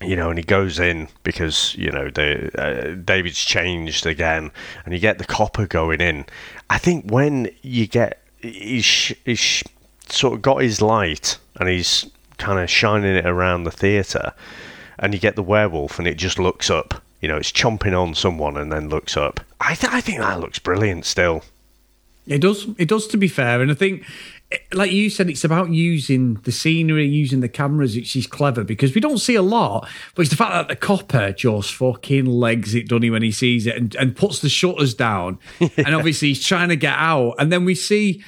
[0.00, 4.50] you know, and he goes in because you know the uh, David's changed again,
[4.84, 6.26] and you get the copper going in.
[6.70, 9.62] I think when you get he's, he's
[10.08, 14.32] sort of got his light and he's kind of shining it around the theatre,
[14.98, 17.02] and you get the werewolf and it just looks up.
[17.20, 19.40] You know, it's chomping on someone and then looks up.
[19.60, 21.42] I th- I think that looks brilliant still.
[22.28, 22.66] It does.
[22.78, 23.08] It does.
[23.08, 24.04] To be fair, and I think,
[24.72, 27.94] like you said, it's about using the scenery, using the cameras.
[27.94, 29.88] Which is clever because we don't see a lot.
[30.14, 33.30] But it's the fact that the copper just fucking legs it, doesn't he, when he
[33.30, 35.38] sees it, and, and puts the shutters down.
[35.60, 38.24] and obviously he's trying to get out, and then we see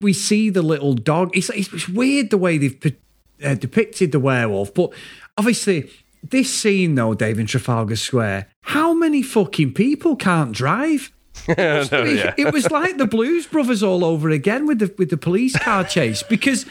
[0.00, 1.36] we see the little dog.
[1.36, 2.96] It's it's, it's weird the way they've
[3.44, 4.92] uh, depicted the werewolf, but
[5.36, 5.90] obviously.
[6.20, 11.12] This scene, though, Dave, in Trafalgar Square, how many fucking people can't drive?
[11.56, 12.34] No, yeah.
[12.36, 15.84] It was like the Blues Brothers all over again with the with the police car
[15.84, 16.66] chase because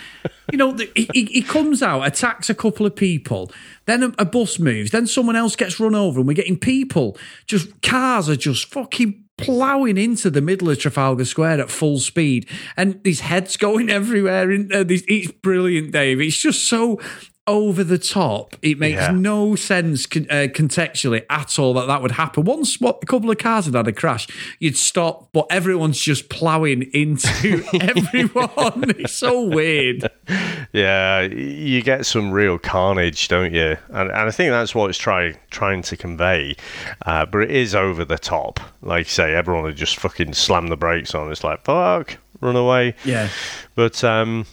[0.51, 3.51] you know the, he, he- he comes out, attacks a couple of people,
[3.85, 7.17] then a, a bus moves, then someone else gets run over, and we're getting people
[7.45, 12.47] just cars are just fucking plowing into the middle of Trafalgar Square at full speed,
[12.75, 14.51] and these heads going everywhere.
[14.51, 16.21] In uh, these, it's brilliant, Dave.
[16.21, 16.99] It's just so
[17.47, 18.55] over the top.
[18.61, 19.11] It makes Yeah.
[19.11, 22.43] no sense con- uh, contextually at all that that would happen.
[22.43, 24.27] Once what, a couple of cars had had a crash,
[24.59, 28.83] you'd stop, but everyone's just ploughing into everyone.
[28.99, 30.09] It's so weird.
[30.73, 33.77] Yeah, you get some real carnage, don't you?
[33.89, 36.55] And, and I think that's what it's try, trying to convey.
[37.05, 38.59] Uh, but it is over the top.
[38.81, 41.31] Like you say, everyone would just fucking slam the brakes on.
[41.31, 42.95] It's like, fuck, run away.
[43.05, 43.29] Yeah.
[43.75, 44.45] But, um,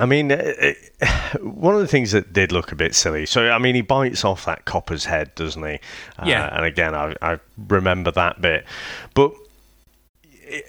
[0.00, 3.26] I mean, it, it- one of the things that did look a bit silly.
[3.26, 5.74] So, I mean, he bites off that copper's head, doesn't he?
[6.18, 6.56] Uh, Yeah.
[6.56, 7.38] And again, I, I
[7.68, 8.64] remember that bit.
[9.14, 9.32] But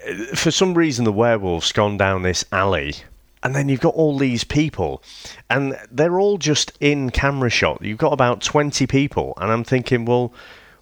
[0.08, 2.96] uh, for some reason, the werewolf's gone down this alley.
[3.42, 5.02] And then you've got all these people,
[5.50, 7.82] and they're all just in camera shot.
[7.82, 10.34] You've got about 20 people, and I'm thinking, well,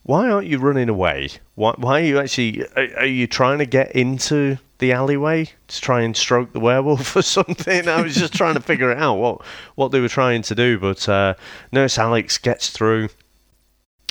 [0.01, 1.29] why aren't you running away?
[1.53, 2.63] Why, why are you actually.
[2.75, 7.15] Are, are you trying to get into the alleyway to try and stroke the werewolf
[7.15, 7.88] or something?
[7.88, 9.41] I was just trying to figure it out what,
[9.75, 10.78] what they were trying to do.
[10.80, 11.36] But uh,
[11.71, 13.09] Nurse Alex gets through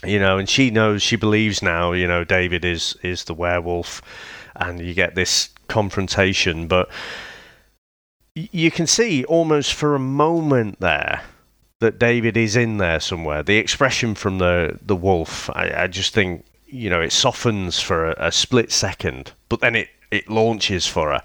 [0.04, 4.02] you know, and she knows, she believes now, you know, David is is the werewolf,
[4.54, 6.68] and you get this confrontation.
[6.68, 6.88] But
[8.34, 11.22] you can see almost for a moment there
[11.80, 13.42] that David is in there somewhere.
[13.42, 18.10] The expression from the the wolf, I, I just think, you know, it softens for
[18.10, 21.22] a, a split second, but then it it launches for her.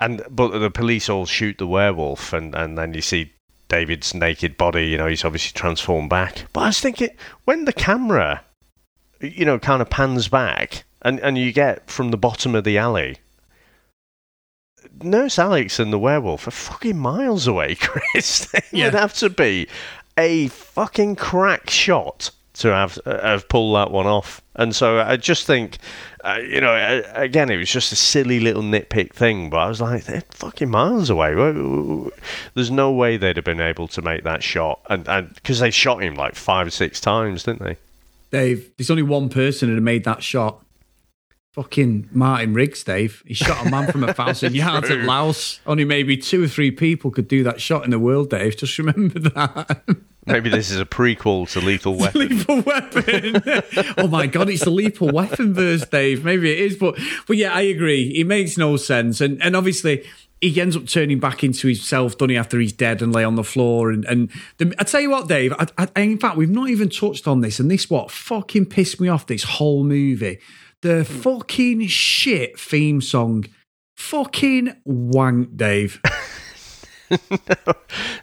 [0.00, 3.32] And but the police all shoot the werewolf, and and then you see
[3.68, 4.88] David's naked body.
[4.88, 6.46] You know, he's obviously transformed back.
[6.52, 7.10] But I was thinking
[7.44, 8.42] when the camera,
[9.20, 12.76] you know, kind of pans back, and and you get from the bottom of the
[12.78, 13.16] alley.
[15.02, 18.46] Nurse Alex and the werewolf are fucking miles away, Chris.
[18.46, 18.84] They Yeah.
[18.86, 19.68] would have to be
[20.16, 24.40] a fucking crack shot to have uh, have pulled that one off.
[24.54, 25.78] And so I just think,
[26.26, 29.68] uh, you know, uh, again, it was just a silly little nitpick thing, but I
[29.68, 31.34] was like, they're fucking miles away.
[32.54, 35.70] There's no way they'd have been able to make that shot, and and because they
[35.70, 37.76] shot him like five or six times, didn't they?
[38.32, 40.64] Dave, there's only one person who'd have made that shot.
[41.52, 43.22] Fucking Martin Riggs, Dave.
[43.24, 44.98] He shot a man from a thousand yards at.
[45.04, 45.60] Laos.
[45.64, 48.56] Only maybe two or three people could do that shot in the world, Dave.
[48.56, 49.82] Just remember that.
[50.26, 52.20] Maybe this is a prequel to Lethal Weapon.
[52.28, 53.42] lethal weapon.
[53.98, 56.24] oh my god, it's the lethal weapon verse, Dave.
[56.24, 58.08] Maybe it is, but but yeah, I agree.
[58.16, 60.04] It makes no sense, and and obviously
[60.40, 63.36] he ends up turning back into himself, doesn't he, after he's dead and lay on
[63.36, 63.90] the floor.
[63.90, 66.90] And, and the, I tell you what, Dave, I, I, in fact, we've not even
[66.90, 70.38] touched on this, and this what fucking pissed me off this whole movie.
[70.82, 73.46] The fucking shit theme song.
[73.94, 76.00] Fucking wank, Dave.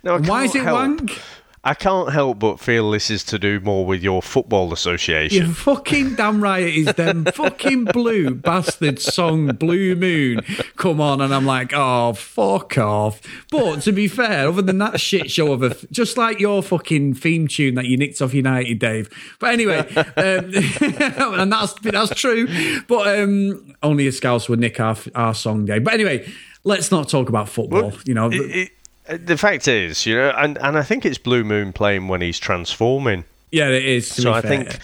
[0.03, 0.75] No, I Why is it help.
[0.75, 1.17] wank?
[1.65, 5.45] I can't help but feel this is to do more with your football association.
[5.47, 10.41] You fucking damn right it is them fucking blue bastard song Blue Moon
[10.75, 13.21] come on and I'm like oh fuck off.
[13.49, 17.13] But to be fair other than that shit show of a just like your fucking
[17.13, 19.09] theme tune that you nicked off United Dave.
[19.39, 20.05] But anyway um,
[21.39, 22.47] and that's that's true.
[22.89, 25.85] But um, only a scouse would nick our, our song Dave.
[25.85, 26.29] But anyway
[26.65, 28.29] let's not talk about football you know.
[28.29, 28.71] It- it-
[29.07, 32.39] the fact is, you know, and, and I think it's Blue Moon playing when he's
[32.39, 33.25] transforming.
[33.51, 34.49] yeah it is so I fair.
[34.49, 34.79] think,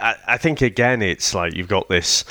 [0.00, 2.24] I, I think again, it's like you've got this,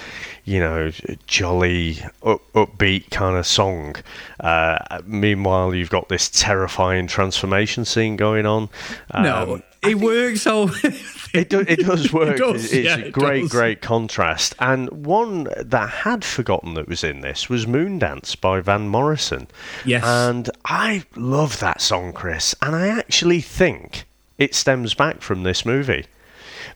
[0.45, 0.91] you know,
[1.27, 3.95] jolly, up, upbeat kind of song.
[4.39, 8.69] Uh, meanwhile, you've got this terrifying transformation scene going on.
[9.13, 10.69] no Um, it works so
[11.33, 12.37] it, do, it does work.
[12.37, 13.51] does, it's yeah, a it great, does.
[13.51, 14.53] great contrast.
[14.59, 19.47] And one that I had forgotten that was in this was Moondance by Van Morrison.
[19.85, 20.03] Yes.
[20.05, 22.53] And I love that song, Chris.
[22.61, 24.05] And I actually think
[24.37, 26.05] it stems back from this movie.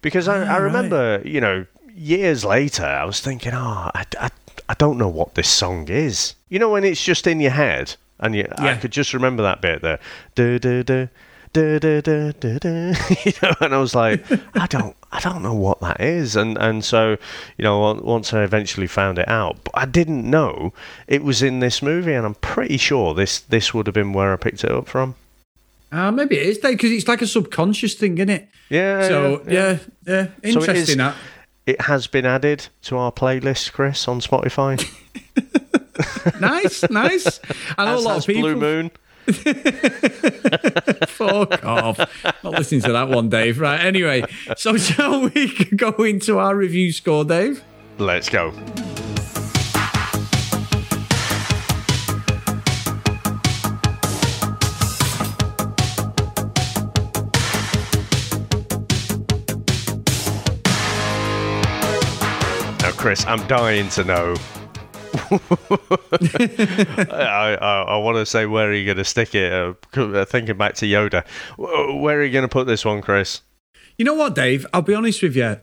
[0.01, 0.58] Because I, I Ah, right.
[0.62, 4.30] remember, you know, years later, I was thinking, oh, I, I,
[4.70, 6.36] I don't know what this song is.
[6.49, 9.62] You know, when it's just in your head, and you, I could just remember that
[9.62, 9.99] bit there.
[10.36, 11.10] Du, du, du,
[13.26, 14.24] you know, and I was like,
[14.56, 17.18] I don't, I don't know what that is, and and so,
[17.58, 20.74] you know, once I eventually found it out, but I didn't know
[21.08, 24.34] it was in this movie, and I'm pretty sure this this would have been where
[24.34, 25.16] I picked it up from.
[25.91, 28.49] Ah, maybe it is, because it's like a subconscious thing, isn't it?
[28.70, 29.08] Yeah.
[29.08, 30.97] So yeah, yeah, So it is- interesting.
[30.97, 31.16] that
[31.66, 34.78] It has been added to our playlist, Chris, on Spotify.
[36.41, 37.39] nice, nice.
[37.78, 38.41] I know As a lot of people.
[38.41, 38.91] Blue Moon.
[41.07, 41.97] Fuck off!
[42.43, 43.59] Not listening to that one, Dave.
[43.59, 43.80] Right.
[43.84, 44.23] Anyway,
[44.55, 47.63] so shall we go into our review score, Dave?
[47.97, 48.51] Let's go.
[62.82, 64.36] Now, Chris, I'm dying to know.
[67.11, 69.51] I, I, I want to say where are you going to stick it?
[69.51, 71.26] Uh, uh, thinking back to Yoda,
[71.59, 73.41] uh, where are you going to put this one, Chris?
[73.97, 74.66] You know what, Dave?
[74.74, 75.59] I'll be honest with you.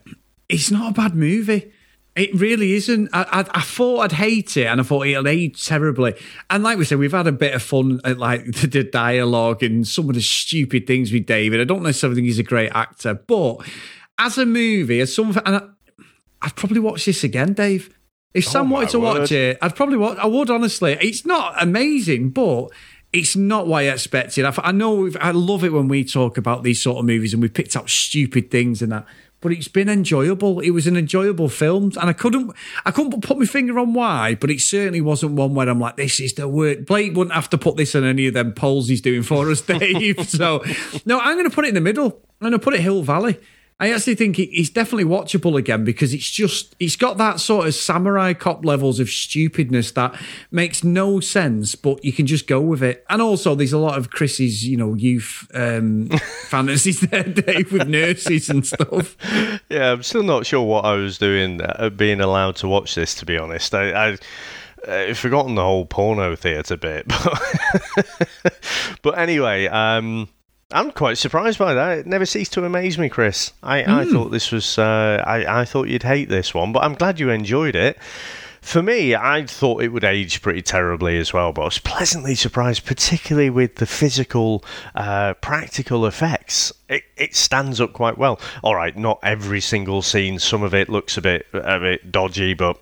[0.49, 1.73] It's not a bad movie.
[2.15, 3.09] It really isn't.
[3.13, 6.15] I, I, I thought I'd hate it, and I thought it'll age terribly.
[6.51, 9.63] And like we said, we've had a bit of fun at like the, the dialogue
[9.63, 11.61] and some of the stupid things with David.
[11.61, 13.67] I don't necessarily think he's a great actor, but
[14.19, 15.63] as a movie, as some, and I,
[16.43, 17.95] I'd probably watch this again, Dave.
[18.35, 20.19] If Sam Oh, my wanted to watch it, I'd probably watch.
[20.19, 20.97] I would honestly.
[21.01, 22.69] It's not amazing, but
[23.13, 24.45] it's not what I expected.
[24.47, 27.35] I, I know we've, I love it when we talk about these sort of movies
[27.35, 29.05] and we picked out stupid things and that.
[29.43, 30.61] But it's been enjoyable.
[30.61, 32.53] It was an enjoyable film, and I couldn't,
[32.87, 34.37] I couldn't put my finger on why.
[34.37, 37.51] But it certainly wasn't one where I'm like, "This is the worst." Blake wouldn't have
[37.51, 40.29] to put this on any of them polls he's doing for us, Dave.
[40.29, 40.63] so,
[41.05, 42.21] no, I'm going to put it in the middle.
[42.41, 43.37] I'm going to put it Hill Valley.
[43.81, 47.75] I actually think it's definitely watchable again because it's just it's got that sort of
[47.75, 50.15] samurai cop levels of stupidness that
[50.51, 53.05] makes no sense, but you can just go with it.
[53.11, 56.09] And also, there's a lot of Chris's you know youth um,
[56.45, 59.17] fantasies there, Dave, with nurses and stuff.
[59.69, 63.15] Yeah, I'm still not sure what I was doing uh, being allowed to watch this.
[63.17, 64.11] To be honest, I.
[64.11, 64.19] I
[64.87, 68.59] I've forgotten the whole porno theatre bit, but,
[69.03, 70.29] but anyway, um,
[70.73, 71.99] I'm quite surprised by that.
[71.99, 73.53] It never ceased to amaze me, Chris.
[73.63, 76.95] I, I thought this was, uh, I, I thought you'd hate this one, but I'm
[76.95, 77.99] glad you enjoyed it.
[78.63, 82.37] For me, I thought it would age pretty terribly as well, but I was pleasantly
[82.37, 84.65] surprised, particularly with the physical,
[84.95, 86.73] uh, practical effects.
[86.89, 88.41] It, it stands up quite well.
[88.63, 90.39] All right, not every single scene.
[90.39, 92.79] Some of it looks a bit a bit dodgy, but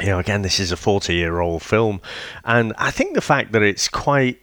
[0.00, 2.00] you know, again, this is a 40 year old film.
[2.44, 4.40] And I think the fact that it's quite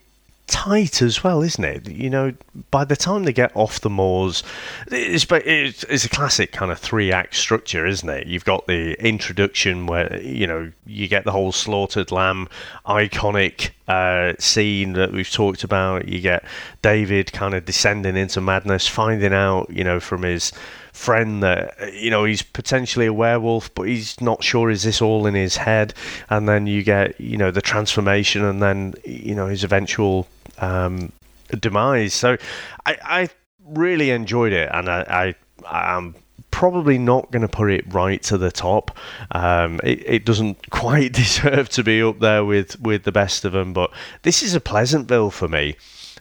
[0.47, 1.89] tight as well, isn't it?
[1.89, 2.33] You know,
[2.71, 4.43] by the time they get off the moors,
[4.87, 8.27] it's, it's, a classic kind of three act structure, isn't it?
[8.27, 12.47] You've got the introduction where, you know, you get the whole slaughtered lamb
[12.85, 16.07] iconic uh, scene that we've talked about.
[16.07, 16.43] You get
[16.81, 20.53] David kind of descending into madness, finding out, you know, from his
[20.97, 25.27] friend that you know he's potentially a werewolf but he's not sure is this all
[25.27, 25.93] in his head
[26.31, 30.27] and then you get you know the transformation and then you know his eventual
[30.59, 31.11] um,
[31.59, 32.37] demise so
[32.85, 33.29] I, I
[33.65, 35.35] really enjoyed it and I,
[35.65, 36.15] I I'm
[36.51, 38.97] probably not going to put it right to the top.
[39.31, 43.51] Um, it, it doesn't quite deserve to be up there with, with the best of
[43.51, 43.91] them, but
[44.23, 45.75] this is a Pleasantville for me.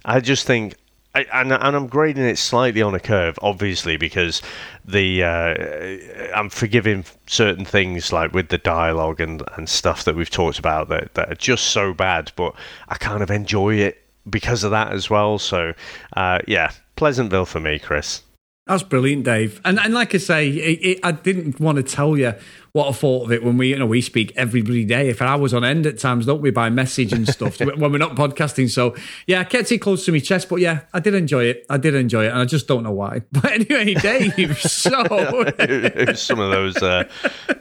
[0.04, 0.76] I just think
[1.14, 4.42] I, and, and I'm grading it slightly on a curve, obviously, because
[4.84, 10.28] the uh, I'm forgiving certain things like with the dialogue and, and stuff that we've
[10.28, 12.54] talked about that, that are just so bad, but
[12.88, 15.38] I kind of enjoy it because of that as well.
[15.38, 15.72] So,
[16.16, 18.22] uh, yeah, Pleasantville for me, Chris.
[18.66, 19.60] That's brilliant, Dave.
[19.64, 22.34] And and like I say, it, it, I didn't want to tell you
[22.76, 25.08] what I thought of it when we, you know, we speak every day.
[25.08, 27.96] If I was on end at times, don't we, by message and stuff when we're
[27.96, 28.68] not podcasting.
[28.68, 28.94] So
[29.26, 31.64] yeah, I kept it close to my chest, but yeah, I did enjoy it.
[31.70, 33.22] I did enjoy it, and I just don't know why.
[33.32, 35.04] But anyway, Dave, so
[35.58, 37.04] it was some of those uh,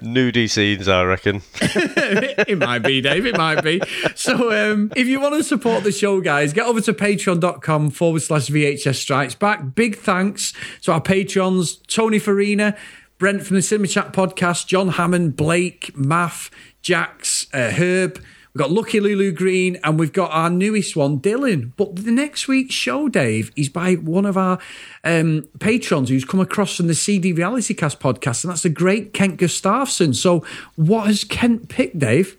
[0.01, 1.41] nudie scenes, I reckon.
[1.61, 3.25] it might be, Dave.
[3.25, 3.81] It might be.
[4.15, 8.21] So um, if you want to support the show, guys, get over to patreon.com forward
[8.21, 9.75] slash VHS Strikes Back.
[9.75, 12.75] Big thanks to our patrons, Tony Farina.
[13.17, 16.51] Brent from the Cinema Chat podcast, John Hammond, Blake, Math,
[16.81, 18.17] Jax, uh, Herb.
[18.53, 21.71] We've got Lucky Lulu Green, and we've got our newest one, Dylan.
[21.77, 24.59] But the next week's show, Dave, is by one of our
[25.05, 29.13] um, patrons who's come across from the CD Reality Cast podcast, and that's the great
[29.13, 30.13] Kent Gustafson.
[30.13, 30.45] So,
[30.75, 32.37] what has Kent picked, Dave?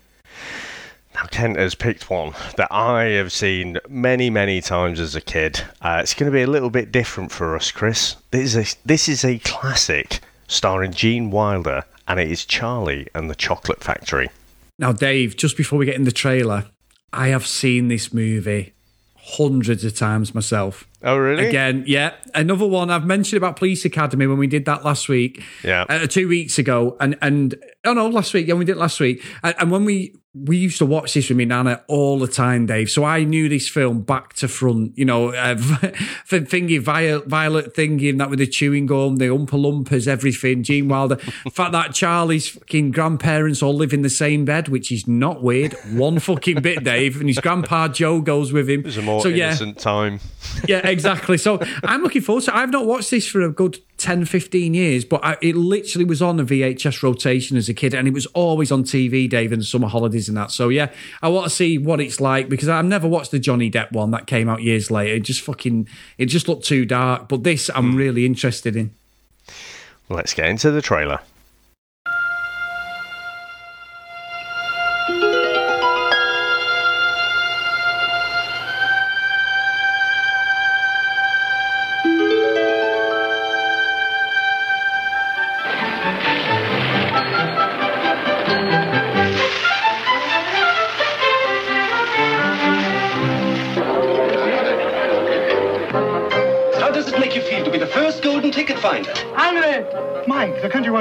[1.15, 5.63] Now, Kent has picked one that I have seen many, many times as a kid.
[5.81, 8.15] Uh, it's going to be a little bit different for us, Chris.
[8.29, 13.29] This is a, this is a classic starring Gene Wilder, and it is Charlie and
[13.29, 14.29] the Chocolate Factory.
[14.79, 16.65] Now, Dave, just before we get in the trailer,
[17.11, 18.73] I have seen this movie
[19.15, 20.87] hundreds of times myself.
[21.03, 21.47] Oh, really?
[21.47, 22.13] Again, yeah.
[22.33, 25.43] Another one I've mentioned about Police Academy when we did that last week.
[25.63, 25.85] Yeah.
[25.89, 26.95] Uh, two weeks ago.
[26.99, 28.47] And, and, oh no, last week.
[28.47, 29.23] Yeah, we did it last week.
[29.43, 30.15] And, and when we,
[30.45, 32.89] we used to watch this with me nana all the time, Dave.
[32.89, 34.97] So I knew this film back to front.
[34.97, 35.55] You know, uh,
[36.27, 40.63] thingy, violet, violet thingy, and that with the chewing gum, the Oompa Loompas, everything.
[40.63, 41.17] Gene Wilder.
[41.45, 45.41] In fact, that Charlie's fucking grandparents all live in the same bed, which is not
[45.41, 45.73] weird.
[45.91, 48.81] One fucking bit, Dave, and his grandpa Joe goes with him.
[48.81, 50.19] It was a more so, innocent yeah, time.
[50.67, 51.37] yeah, exactly.
[51.37, 52.55] So I'm looking forward to.
[52.55, 56.21] I've not watched this for a good 10, 15 years, but I, it literally was
[56.21, 59.59] on a VHS rotation as a kid, and it was always on TV, Dave, in
[59.59, 60.51] the summer holidays and that.
[60.51, 60.91] So yeah,
[61.21, 64.11] I want to see what it's like because I've never watched the Johnny Depp one
[64.11, 65.15] that came out years later.
[65.15, 65.87] It just fucking,
[66.17, 67.27] it just looked too dark.
[67.27, 67.97] But this, I'm hmm.
[67.97, 68.93] really interested in.
[70.09, 71.19] Let's get into the trailer.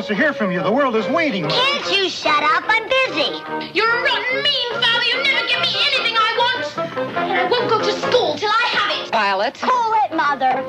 [0.06, 0.62] Wants to hear from you.
[0.62, 1.48] The world is waiting.
[1.48, 2.62] Can't you shut up?
[2.68, 3.42] I'm busy.
[3.74, 5.04] You're a rotten, mean father.
[5.04, 6.78] You never give me anything I want.
[7.16, 9.10] And I won't go to school till I have it.
[9.10, 9.58] Violet.
[9.60, 10.62] Cool it, Mother.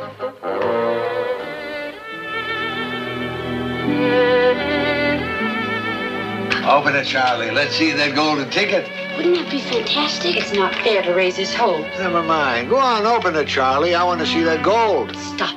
[6.67, 7.51] Open it, Charlie.
[7.51, 8.89] Let's see that golden ticket.
[9.17, 10.35] Wouldn't that be fantastic?
[10.35, 11.87] It's not fair to raise his hopes.
[11.99, 12.69] Never mind.
[12.69, 13.93] Go on, open it, Charlie.
[13.93, 15.15] I want to see that gold.
[15.15, 15.56] Stop it,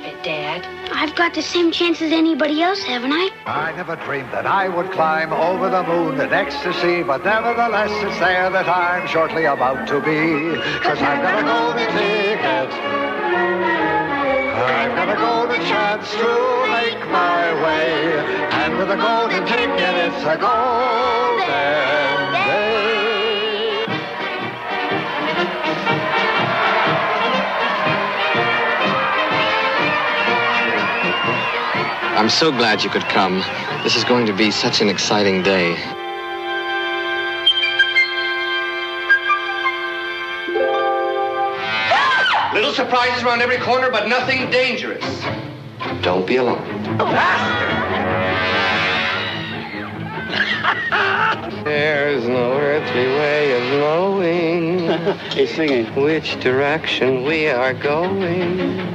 [1.21, 3.29] got the same chance as anybody else, haven't I?
[3.45, 8.19] I never dreamed that I would climb over the moon in ecstasy, but nevertheless it's
[8.19, 10.57] there that I'm shortly about to be.
[10.81, 12.69] Cause I've got a golden ticket.
[14.81, 16.31] I've got a golden chance to
[16.73, 18.17] make my way.
[18.63, 22.30] And with a golden ticket, it's a golden
[32.21, 33.39] I'm so glad you could come.
[33.81, 35.71] This is going to be such an exciting day.
[42.53, 45.03] Little surprises around every corner, but nothing dangerous.
[46.03, 46.69] Don't be alarmed.
[51.65, 55.87] There's no earthly way of knowing He's singing.
[55.95, 58.90] which direction we are going.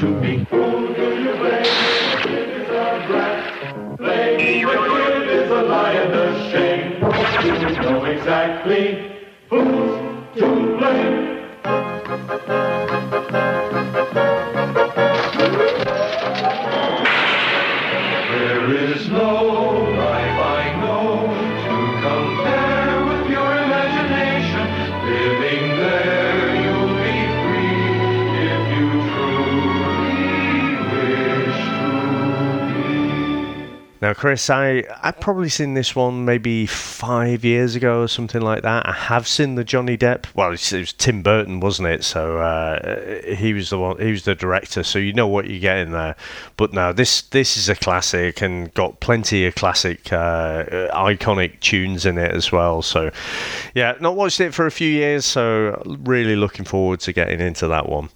[0.00, 0.46] To me.
[0.50, 1.60] Who do you blame?
[1.60, 3.98] It is a brat.
[3.98, 6.92] Playing kid is a lie and a shame.
[7.44, 8.39] You know exactly
[34.20, 38.86] Chris, I I've probably seen this one maybe five years ago or something like that.
[38.86, 40.26] I have seen the Johnny Depp.
[40.34, 42.04] Well, it was Tim Burton, wasn't it?
[42.04, 43.98] So uh, he was the one.
[43.98, 44.82] He was the director.
[44.82, 46.16] So you know what you get in there.
[46.58, 52.04] But no, this this is a classic and got plenty of classic, uh, iconic tunes
[52.04, 52.82] in it as well.
[52.82, 53.10] So
[53.74, 55.24] yeah, not watched it for a few years.
[55.24, 58.10] So really looking forward to getting into that one.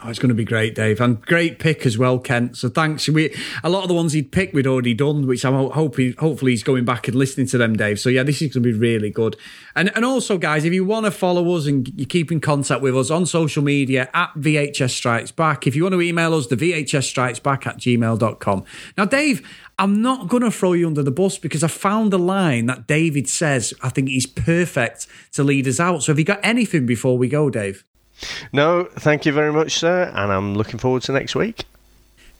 [0.00, 2.56] Oh, it's going to be great, Dave, and great pick as well, Kent.
[2.56, 3.08] So thanks.
[3.08, 3.34] We
[3.64, 6.62] a lot of the ones he'd picked we'd already done, which I'm hoping hopefully he's
[6.62, 7.98] going back and listening to them, Dave.
[7.98, 9.34] So yeah, this is going to be really good.
[9.74, 12.80] And and also, guys, if you want to follow us and you keep in contact
[12.80, 16.46] with us on social media at VHS Strikes Back, if you want to email us,
[16.46, 18.64] the VHS Strikes Back at gmail.com.
[18.96, 19.44] Now, Dave,
[19.80, 22.86] I'm not going to throw you under the bus because I found a line that
[22.86, 23.74] David says.
[23.82, 26.04] I think he's perfect to lead us out.
[26.04, 27.84] So have you got anything before we go, Dave?
[28.52, 31.64] No, thank you very much, sir, and I'm looking forward to next week.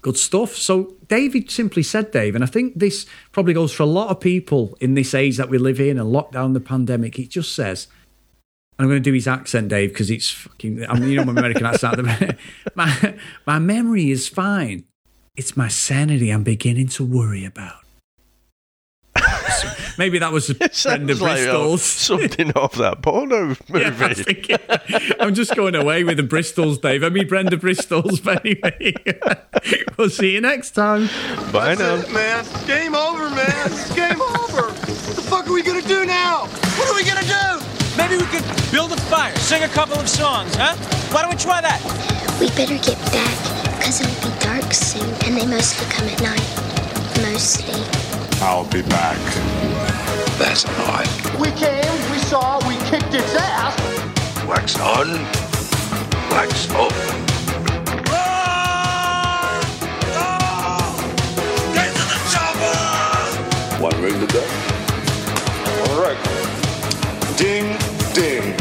[0.01, 0.55] Good stuff.
[0.55, 4.21] So, David simply said, Dave, and I think this probably goes for a lot of
[4.21, 7.19] people in this age that we live in and lockdown, the pandemic.
[7.19, 7.89] It just says,
[8.79, 11.33] I'm going to do his accent, Dave, because it's fucking, I mean, you know, my
[11.33, 12.01] American accent.
[12.77, 13.15] my,
[13.45, 14.85] my memory is fine.
[15.37, 17.88] It's my sanity I'm beginning to worry about.
[19.99, 21.73] Maybe that was Brenda like, uh, Bristol's.
[22.11, 23.59] oh, something off that porno movie.
[23.79, 24.51] Yeah, I think,
[25.21, 27.03] I'm just going away with the Bristols, Dave.
[27.05, 28.95] I mean, Brenda Bristols, but anyway.
[29.97, 31.07] we'll see you next time.
[31.53, 31.95] Bye That's now.
[31.97, 32.45] it, man.
[32.67, 33.67] Game over, man.
[33.67, 34.69] It's game over.
[34.71, 36.47] What the fuck are we gonna do now?
[36.77, 37.65] What are we gonna do?
[37.97, 40.75] Maybe we could build a fire, sing a couple of songs, huh?
[41.13, 41.81] Why don't we try that?
[42.41, 43.37] We better get back,
[43.79, 46.47] because it'll be dark soon, and they mostly come at night.
[47.33, 48.08] Mostly.
[48.41, 49.19] I'll be back.
[50.39, 51.09] That's odd.
[51.41, 53.77] We came, we saw, we kicked its ass.
[54.47, 55.09] Wax on,
[56.31, 56.95] wax off.
[63.81, 64.43] One ring to go.
[65.89, 66.19] All right.
[67.37, 67.77] Ding,
[68.13, 68.57] ding.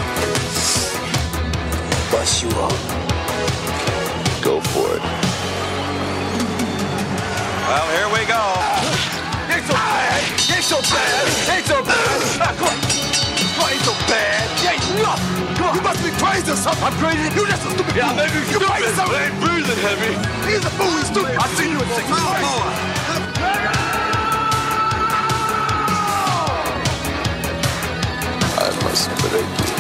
[2.11, 2.71] Bust you up.
[4.43, 5.01] Go for it.
[7.67, 8.56] Well, here we go.
[16.47, 16.83] Must be crazy or something.
[16.83, 17.23] I'm crazy.
[17.35, 18.17] You just a stupid Yeah, fool.
[18.17, 19.21] maybe you stupid, crazy but something.
[19.21, 20.13] ain't breathing heavy.
[20.49, 20.91] He's a fool.
[20.97, 21.35] He's stupid.
[21.37, 22.07] I seen you at six.
[28.59, 29.76] I must break you.